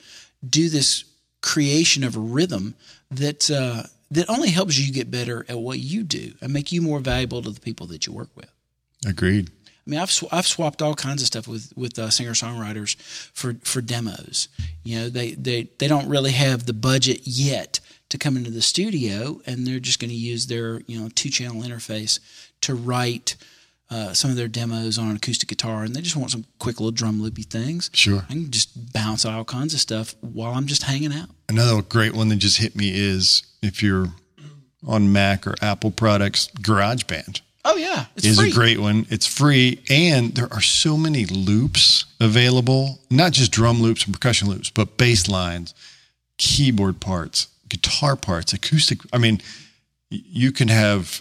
[0.48, 1.04] do this
[1.42, 2.74] creation of a rhythm
[3.10, 6.82] that uh, that only helps you get better at what you do and make you
[6.82, 8.50] more valuable to the people that you work with.
[9.06, 9.50] Agreed.
[9.86, 12.96] I mean, I've sw- I've swapped all kinds of stuff with with uh, singer songwriters
[13.32, 14.48] for for demos.
[14.84, 18.62] You know, they they they don't really have the budget yet to come into the
[18.62, 22.20] studio, and they're just going to use their you know two channel interface
[22.60, 23.36] to write
[23.90, 26.78] uh, some of their demos on an acoustic guitar, and they just want some quick
[26.80, 27.90] little drum loopy things.
[27.92, 28.24] Sure.
[28.28, 31.28] I can just bounce all kinds of stuff while I'm just hanging out.
[31.48, 34.06] Another great one that just hit me is if you're
[34.86, 38.50] on Mac or Apple products, GarageBand Oh yeah, it's is free.
[38.50, 39.06] a great one.
[39.10, 43.00] It's free, and there are so many loops available.
[43.10, 45.74] Not just drum loops and percussion loops, but bass lines,
[46.38, 49.00] keyboard parts, guitar parts, acoustic.
[49.12, 49.42] I mean,
[50.08, 51.20] you can have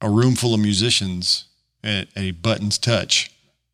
[0.00, 1.44] a room full of musicians
[1.82, 3.30] at a button's touch,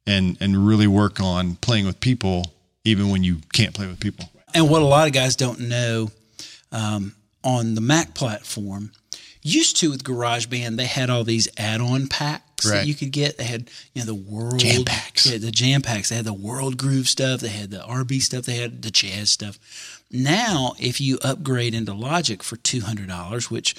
[0.07, 2.53] and and really work on playing with people,
[2.85, 4.31] even when you can't play with people.
[4.55, 6.11] And what a lot of guys don't know
[6.72, 7.14] um,
[7.45, 8.93] on the Mac platform,
[9.43, 13.39] used to with GarageBand, they had all these add-on packs that you could get.
[13.39, 15.27] They had you know the world Jam packs.
[15.27, 16.09] yeah, the jam packs.
[16.09, 17.41] They had the world groove stuff.
[17.41, 18.45] They had the RB stuff.
[18.45, 19.59] They had the jazz stuff.
[20.11, 23.74] Now, if you upgrade into Logic for two hundred dollars, which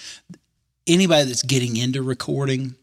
[0.88, 2.76] anybody that's getting into recording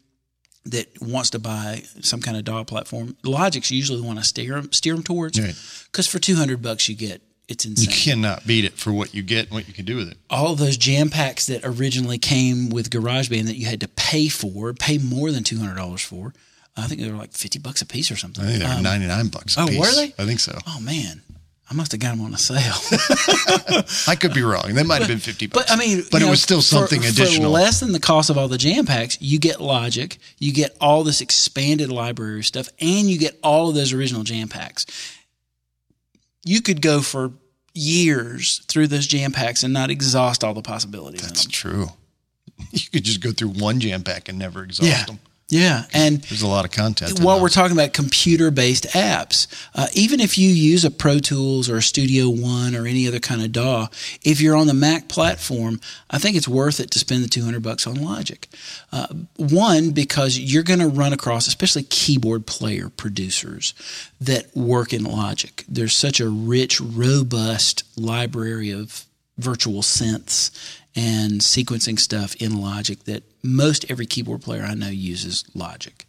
[0.65, 4.53] that wants to buy some kind of DAW platform, Logic's usually the one I steer
[4.55, 5.39] them, steer them towards.
[5.39, 5.55] Right.
[5.91, 9.13] Because for two hundred bucks, you get it's insane You cannot beat it for what
[9.13, 10.17] you get and what you can do with it.
[10.31, 14.27] all of those jam packs that originally came with GarageBand that you had to pay
[14.29, 16.33] for, pay more than two hundred dollars for.
[16.75, 18.43] I think they were like fifty bucks a piece or something.
[18.43, 19.79] I think they're Um, 99 bucks a oh, piece.
[19.79, 20.13] were they?
[20.17, 20.57] I think so.
[20.67, 21.21] oh man,
[21.69, 22.75] I must have got them on a sale.
[24.07, 24.75] I could be wrong.
[24.75, 25.65] That might have been 50 bucks.
[25.65, 27.51] But I mean, but it know, was still something for, additional.
[27.51, 29.17] less than the cost of all the jam packs.
[29.19, 33.75] You get Logic, you get all this expanded library stuff, and you get all of
[33.75, 34.85] those original jam packs.
[36.43, 37.31] You could go for
[37.73, 41.21] years through those jam packs and not exhaust all the possibilities.
[41.21, 41.87] That's true.
[42.71, 45.03] You could just go through one jam pack and never exhaust Yeah.
[45.05, 45.19] them.
[45.47, 47.19] Yeah, and There's a lot of content.
[47.19, 51.69] while we're talking about computer based apps, uh, even if you use a Pro Tools
[51.69, 53.87] or a Studio One or any other kind of DAW,
[54.23, 55.79] if you're on the Mac platform,
[56.09, 58.47] I think it's worth it to spend the 200 bucks on Logic.
[58.91, 59.05] Uh,
[59.37, 63.75] one, because you're going to run across, especially keyboard player producers
[64.19, 65.63] that work in Logic.
[65.69, 69.05] There's such a rich, robust library of
[69.37, 70.49] virtual synths
[70.95, 76.05] and sequencing stuff in Logic that most every keyboard player I know uses Logic,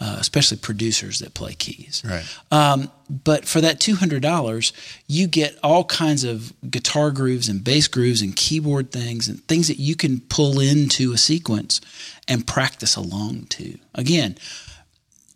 [0.00, 2.02] uh, especially producers that play keys.
[2.04, 2.24] Right.
[2.50, 4.72] Um, but for that two hundred dollars,
[5.06, 9.68] you get all kinds of guitar grooves and bass grooves and keyboard things and things
[9.68, 11.80] that you can pull into a sequence
[12.28, 13.78] and practice along to.
[13.94, 14.36] Again,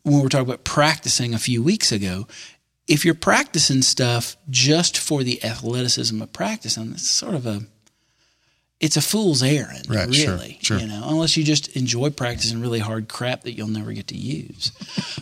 [0.03, 2.27] when we were talking about practicing a few weeks ago,
[2.89, 7.63] if you're practicing stuff just for the athleticism of practicing, it's sort of a
[8.81, 10.59] it's a fool's errand, Right, sure, really.
[10.61, 10.79] sure.
[10.79, 14.17] You know, unless you just enjoy practicing really hard crap that you'll never get to
[14.17, 14.71] use.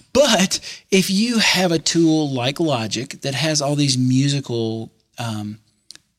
[0.12, 0.59] but
[0.90, 5.59] if you have a tool like Logic that has all these musical um,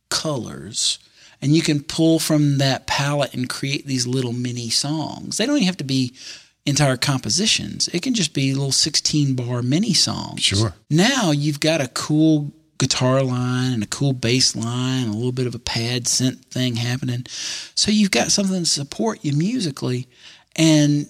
[0.10, 1.00] colors,
[1.42, 5.38] and you can pull from that palette and create these little mini songs.
[5.38, 6.14] They don't even have to be
[6.66, 7.88] entire compositions.
[7.90, 10.42] It can just be little 16 bar mini songs.
[10.42, 10.74] Sure.
[10.90, 15.48] Now you've got a cool guitar line and a cool bass line, a little bit
[15.48, 17.26] of a pad synth thing happening.
[17.76, 20.08] So you've got something to support you musically
[20.56, 21.10] and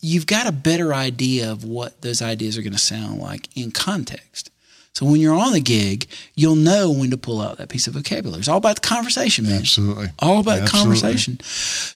[0.00, 3.70] you've got a better idea of what those ideas are going to sound like in
[3.70, 4.50] context.
[4.92, 6.06] So when you're on the gig,
[6.36, 8.38] you'll know when to pull out that piece of vocabulary.
[8.38, 9.58] It's all about the conversation, man.
[9.58, 10.08] Absolutely.
[10.20, 11.00] All about Absolutely.
[11.00, 11.40] conversation.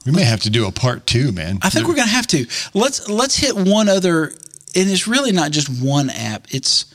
[0.04, 1.58] We may have to do a part two, man.
[1.62, 2.46] I think we're going to have to.
[2.74, 4.32] Let's let's hit one other
[4.74, 6.48] and it's really not just one app.
[6.50, 6.86] It's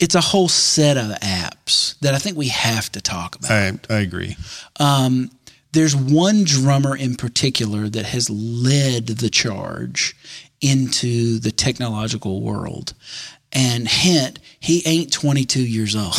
[0.00, 3.50] it's a whole set of apps that I think we have to talk about.
[3.50, 4.36] I, I agree.
[4.78, 5.30] Um,
[5.72, 10.16] there's one drummer in particular that has led the charge
[10.60, 12.94] into the technological world.
[13.52, 16.14] And hint, he ain't 22 years old.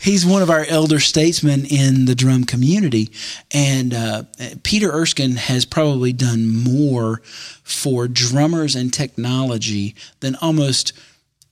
[0.00, 3.10] He's one of our elder statesmen in the drum community.
[3.52, 4.24] And uh,
[4.62, 7.22] Peter Erskine has probably done more
[7.62, 10.92] for drummers and technology than almost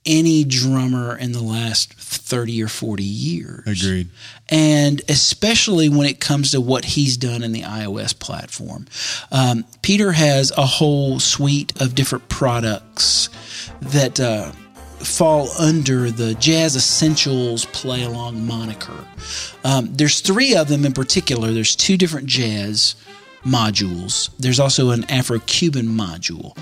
[0.05, 3.67] any drummer in the last 30 or 40 years.
[3.67, 4.09] Agreed.
[4.49, 8.87] And especially when it comes to what he's done in the iOS platform.
[9.31, 13.29] Um, Peter has a whole suite of different products
[13.81, 14.53] that uh,
[15.05, 19.07] fall under the Jazz Essentials Play Along moniker.
[19.65, 21.53] Um, there's three of them in particular.
[21.53, 22.97] There's two different jazz
[23.45, 24.31] modules.
[24.39, 26.57] There's also an Afro Cuban module.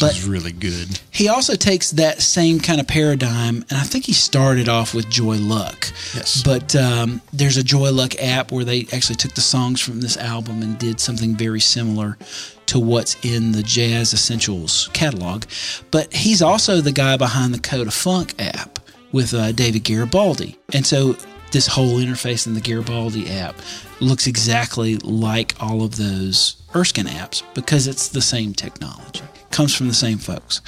[0.00, 0.98] But is really good.
[1.12, 5.08] He also takes that same kind of paradigm, and I think he started off with
[5.08, 5.86] Joy Luck.
[6.14, 6.42] Yes.
[6.42, 10.16] But um, there's a Joy Luck app where they actually took the songs from this
[10.16, 12.18] album and did something very similar
[12.66, 15.44] to what's in the Jazz Essentials catalog.
[15.92, 18.80] But he's also the guy behind the Code of Funk app
[19.12, 20.58] with uh, David Garibaldi.
[20.72, 21.16] And so
[21.54, 23.54] this whole interface in the Garibaldi app
[24.00, 29.22] looks exactly like all of those Erskine apps because it's the same technology
[29.52, 30.60] comes from the same folks.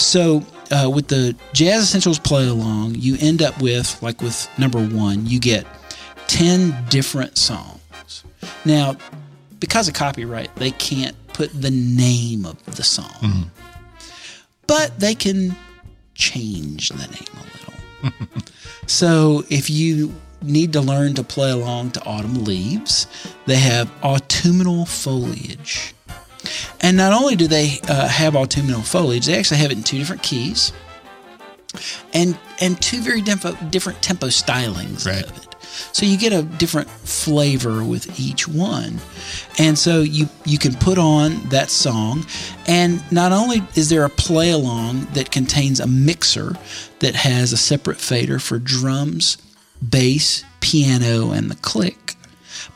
[0.00, 4.82] So uh, with the Jazz Essentials play along, you end up with, like with number
[4.82, 5.66] one, you get
[6.28, 8.24] 10 different songs.
[8.64, 8.96] Now,
[9.60, 13.42] because of copyright, they can't put the name of the song, mm-hmm.
[14.66, 15.54] but they can
[16.14, 17.53] change the name a little.
[18.86, 23.06] so if you need to learn to play along to Autumn Leaves,
[23.46, 25.94] they have autumnal foliage.
[26.80, 29.98] And not only do they uh, have autumnal foliage, they actually have it in two
[29.98, 30.72] different keys
[32.12, 35.24] and and two very different tempo stylings right.
[35.24, 35.53] of it.
[35.92, 38.98] So you get a different flavor with each one.
[39.58, 42.26] And so you you can put on that song
[42.66, 46.56] and not only is there a play along that contains a mixer
[47.00, 49.38] that has a separate fader for drums,
[49.86, 52.03] bass, piano and the click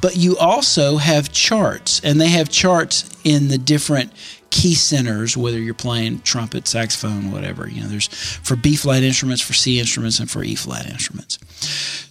[0.01, 4.13] but you also have charts, and they have charts in the different
[4.51, 7.69] key centers, whether you're playing trumpet, saxophone, whatever.
[7.69, 11.39] You know, there's for B flat instruments, for C instruments, and for E flat instruments.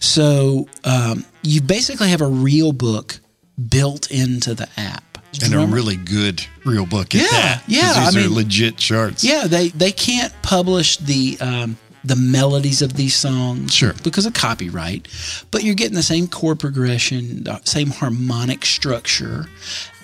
[0.00, 3.20] So um, you basically have a real book
[3.68, 5.04] built into the app.
[5.42, 5.70] And Drummer.
[5.70, 7.62] a really good real book yeah, that.
[7.68, 9.22] Yeah, these I are mean, legit charts.
[9.22, 13.94] Yeah, they they can't publish the um, the melodies of these songs sure.
[14.02, 15.08] because of copyright,
[15.50, 19.46] but you're getting the same chord progression, the same harmonic structure.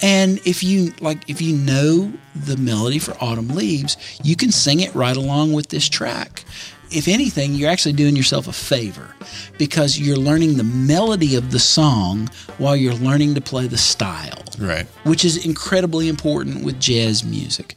[0.03, 4.81] And if you like if you know the melody for Autumn Leaves, you can sing
[4.81, 6.45] it right along with this track
[6.91, 9.15] if anything, you're actually doing yourself a favor
[9.59, 12.29] because you're learning the melody of the song
[12.59, 14.43] while you're learning to play the style.
[14.59, 14.87] Right.
[15.05, 17.77] Which is incredibly important with jazz music.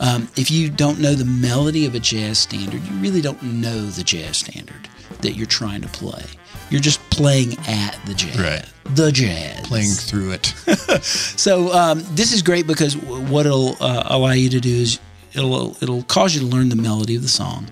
[0.00, 3.86] Um, if you don't know the melody of a jazz standard, you really don't know
[3.86, 4.88] the jazz standard
[5.20, 6.24] that you're trying to play.
[6.70, 8.38] You're just playing at the jazz.
[8.38, 8.64] Right.
[8.96, 9.66] The jazz.
[9.66, 10.46] Playing through it.
[11.04, 14.98] so um, this is great because what it'll uh, allow you to do is
[15.36, 17.66] it'll it'll cause you to learn the melody of the song,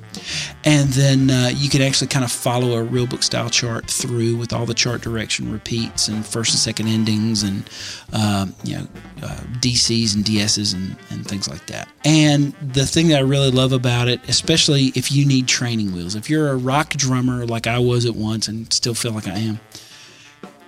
[0.64, 4.36] and then uh, you can actually kind of follow a real book style chart through
[4.36, 7.68] with all the chart direction repeats and first and second endings and
[8.12, 8.86] uh, you know
[9.22, 11.88] uh, DCs and DSs and, and things like that.
[12.04, 16.14] And the thing that I really love about it, especially if you need training wheels,
[16.14, 19.38] if you're a rock drummer like I was at once and still feel like I
[19.38, 19.60] am,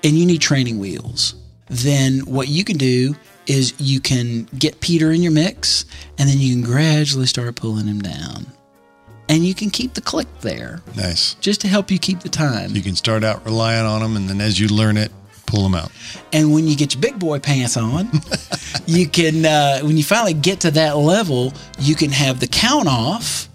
[0.02, 1.34] and you need training wheels,
[1.68, 3.14] then what you can do
[3.46, 5.84] is you can get Peter in your mix
[6.18, 8.46] and then you can gradually start pulling him down.
[9.28, 10.82] And you can keep the click there.
[10.96, 11.34] Nice.
[11.34, 12.76] Just to help you keep the time.
[12.76, 15.10] You can start out relying on him and then as you learn it,
[15.46, 15.90] pull them out.
[16.32, 18.10] And when you get your big boy pants on,
[18.86, 22.88] you can, uh, when you finally get to that level, you can have the count
[22.88, 23.48] off,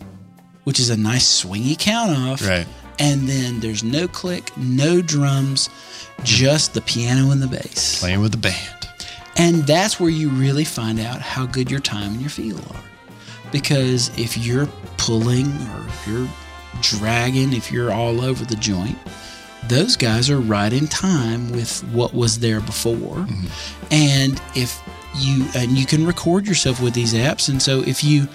[0.63, 2.41] which is a nice swingy count off.
[2.41, 2.68] Right.
[2.99, 5.69] And then there's no click, no drums,
[6.23, 7.99] just the piano and the bass.
[7.99, 8.80] Playing with the band.
[9.37, 12.83] And that's where you really find out how good your time and your feel are.
[13.51, 14.67] Because if you're
[14.97, 16.29] pulling or if you're
[16.81, 18.97] dragging, if you're all over the joint,
[19.67, 23.17] those guys are right in time with what was there before.
[23.17, 23.47] Mm-hmm.
[23.91, 24.81] And if
[25.15, 28.29] you and you can record yourself with these apps and so if you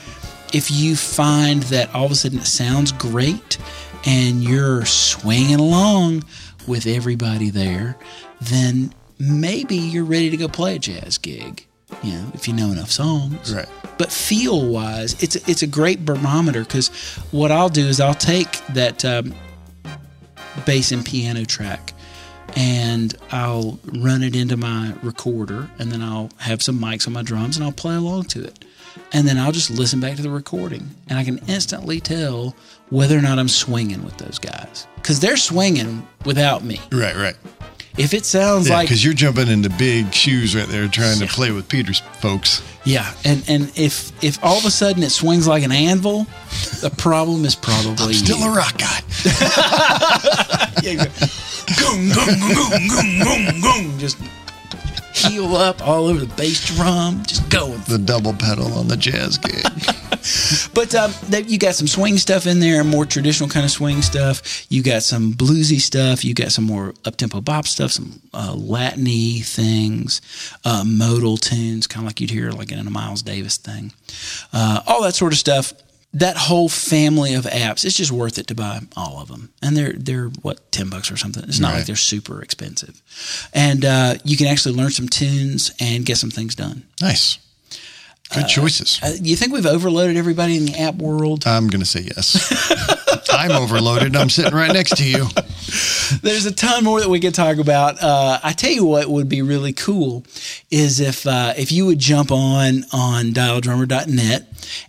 [0.52, 3.56] if you find that all of a sudden it sounds great
[4.04, 6.22] and you're swinging along
[6.66, 7.96] with everybody there,
[8.40, 11.66] then maybe you're ready to go play a jazz gig
[12.02, 13.54] you know, if you know enough songs.
[13.54, 13.68] Right.
[13.98, 16.88] But feel wise, it's it's a great barometer because
[17.30, 19.34] what I'll do is I'll take that um,
[20.64, 21.92] bass and piano track
[22.56, 27.22] and I'll run it into my recorder and then I'll have some mics on my
[27.22, 28.64] drums and I'll play along to it.
[29.12, 32.56] And then I'll just listen back to the recording and I can instantly tell
[32.88, 36.80] whether or not I'm swinging with those guys because they're swinging without me.
[36.90, 37.36] Right, right.
[37.98, 41.26] If it sounds Yeah, like because you're jumping into big shoes right there, trying Yeah.
[41.26, 42.60] to play with Peter's folks.
[42.84, 46.26] Yeah, and and if if all of a sudden it swings like an anvil,
[46.82, 48.46] the problem is probably Still you.
[48.46, 49.00] a rock guy.
[50.82, 54.18] Yeah, you go, gung, gung, gung, gung, gung, gung, just
[55.16, 57.80] heel up all over the bass drum, just going.
[57.88, 59.64] The double pedal on the jazz gig.
[60.74, 61.12] But um,
[61.46, 64.66] you got some swing stuff in there, more traditional kind of swing stuff.
[64.70, 66.24] You got some bluesy stuff.
[66.24, 70.20] You got some more up tempo bop stuff, some uh, Latiny things,
[70.64, 73.92] uh, modal tunes, kind of like you'd hear like in a Miles Davis thing.
[74.52, 75.72] Uh, all that sort of stuff.
[76.18, 79.76] That whole family of apps, it's just worth it to buy all of them, and
[79.76, 81.44] they're they're what ten bucks or something.
[81.44, 83.00] It's not like they're super expensive,
[83.52, 86.84] and uh, you can actually learn some tunes and get some things done.
[87.00, 87.38] nice.
[88.34, 88.98] Good choices.
[89.02, 91.46] Uh, you think we've overloaded everybody in the app world?
[91.46, 92.34] I'm going to say yes.
[93.32, 94.16] I'm overloaded.
[94.16, 95.26] I'm sitting right next to you.
[96.22, 98.02] There's a ton more that we could talk about.
[98.02, 100.24] Uh, I tell you what would be really cool
[100.70, 104.46] is if uh, if you would jump on on dialdrummer.net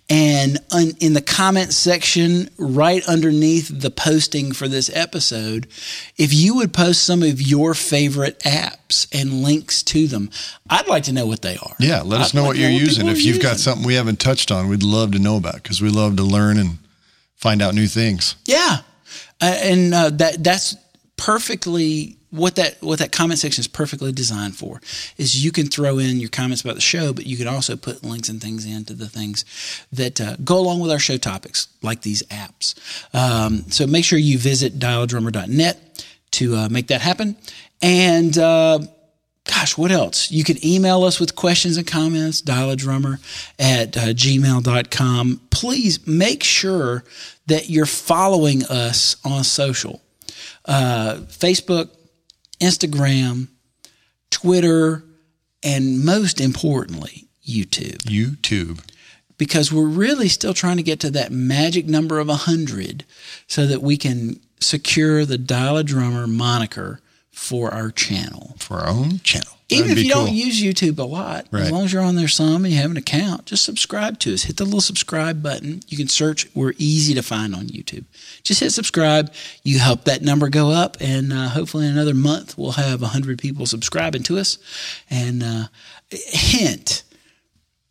[0.10, 5.68] and un, in the comment section right underneath the posting for this episode,
[6.18, 10.30] if you would post some of your favorite apps and links to them,
[10.70, 11.76] I'd like to know what they are.
[11.80, 13.06] Yeah, let us I'd know like what you're using.
[13.06, 15.82] people If you've got something we haven't touched on, we'd love to know about because
[15.82, 16.78] we love to learn and
[17.38, 18.36] find out new things.
[18.46, 18.80] Yeah,
[19.42, 20.76] uh, and uh, that that's
[21.16, 24.82] perfectly what that what that comment section is perfectly designed for.
[25.18, 28.04] Is you can throw in your comments about the show, but you can also put
[28.04, 29.46] links and things into the things
[29.94, 32.76] that uh, go along with our show topics, like these apps.
[33.14, 37.38] Um, so make sure you visit dialdrummer.net to uh, make that happen.
[37.82, 38.80] And uh,
[39.48, 40.32] gosh, what else?
[40.32, 43.20] You can email us with questions and comments, dialadrummer
[43.58, 45.42] at uh, gmail.com.
[45.50, 47.04] Please make sure
[47.48, 50.02] that you're following us on social
[50.66, 51.90] uh, Facebook,
[52.60, 53.48] Instagram,
[54.30, 55.04] Twitter,
[55.64, 58.82] and most importantly, YouTube YouTube.
[59.38, 63.06] because we're really still trying to get to that magic number of 100
[63.48, 67.00] so that we can secure the Dial a Drummer moniker
[67.38, 68.56] for our channel.
[68.58, 69.54] for our own channel.
[69.70, 70.26] Even That'd if you cool.
[70.26, 72.90] don't use YouTube a lot, as long as you're on there some and you have
[72.90, 74.44] an account, just subscribe to us.
[74.44, 75.82] Hit the little subscribe button.
[75.88, 76.48] You can search.
[76.56, 78.06] We're easy to find on YouTube.
[78.44, 79.32] Just hit subscribe.
[79.64, 83.38] You help that number go up, and uh, hopefully in another month we'll have 100
[83.40, 84.58] people subscribing to us.
[85.10, 85.68] And uh,
[86.10, 87.04] hint,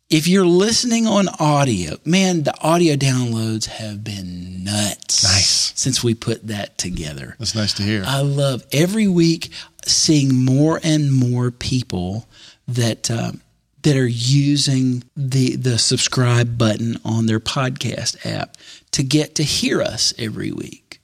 [0.09, 5.23] if you're listening on audio, man, the audio downloads have been nuts.
[5.23, 5.73] Nice.
[5.75, 7.35] Since we put that together.
[7.39, 8.03] That's nice to hear.
[8.05, 9.51] I love every week
[9.85, 12.27] seeing more and more people
[12.67, 13.41] that um,
[13.83, 18.55] that are using the the subscribe button on their podcast app
[18.91, 21.01] to get to hear us every week.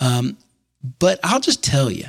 [0.00, 0.36] Um,
[0.98, 2.06] but I'll just tell you,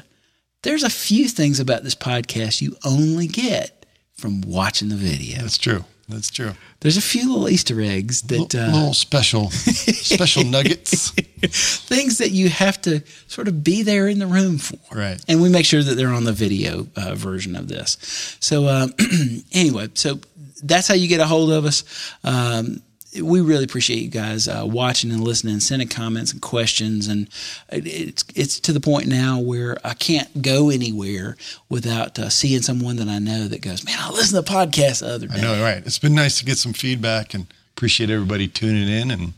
[0.64, 5.42] there's a few things about this podcast you only get from watching the video.
[5.42, 5.84] That's true.
[6.10, 6.54] That's true.
[6.80, 11.12] There's a few little Easter eggs that L- uh, little special, special nuggets.
[11.12, 14.78] things that you have to sort of be there in the room for.
[14.96, 15.22] Right.
[15.28, 17.98] And we make sure that they're on the video uh, version of this.
[18.40, 18.88] So, uh,
[19.52, 20.20] anyway, so
[20.64, 21.84] that's how you get a hold of us.
[22.24, 22.82] Um,
[23.22, 27.08] we really appreciate you guys uh, watching and listening sending comments and questions.
[27.08, 27.28] And
[27.70, 31.38] it- it's it's to the point now where I can't go anywhere
[31.70, 35.00] without uh, seeing someone that I know that goes, "Man, I listened to the podcast
[35.02, 35.84] the other day." I know, right?
[35.86, 39.34] It's been nice to get some feedback and appreciate everybody tuning in and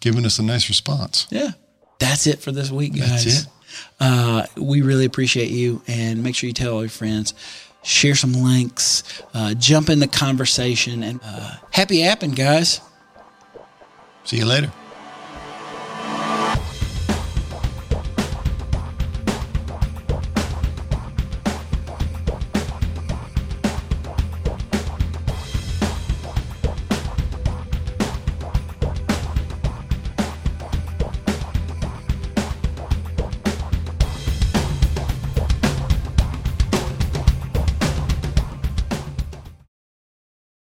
[0.00, 1.26] giving us a nice response.
[1.30, 1.50] Yeah.
[1.98, 3.24] That's it for this week, guys.
[3.24, 3.46] That's it.
[4.00, 7.34] Uh, we really appreciate you and make sure you tell all your friends.
[7.82, 9.02] Share some links,
[9.34, 12.80] uh, jump in the conversation, and uh, happy apping, guys.
[14.28, 14.70] See you later.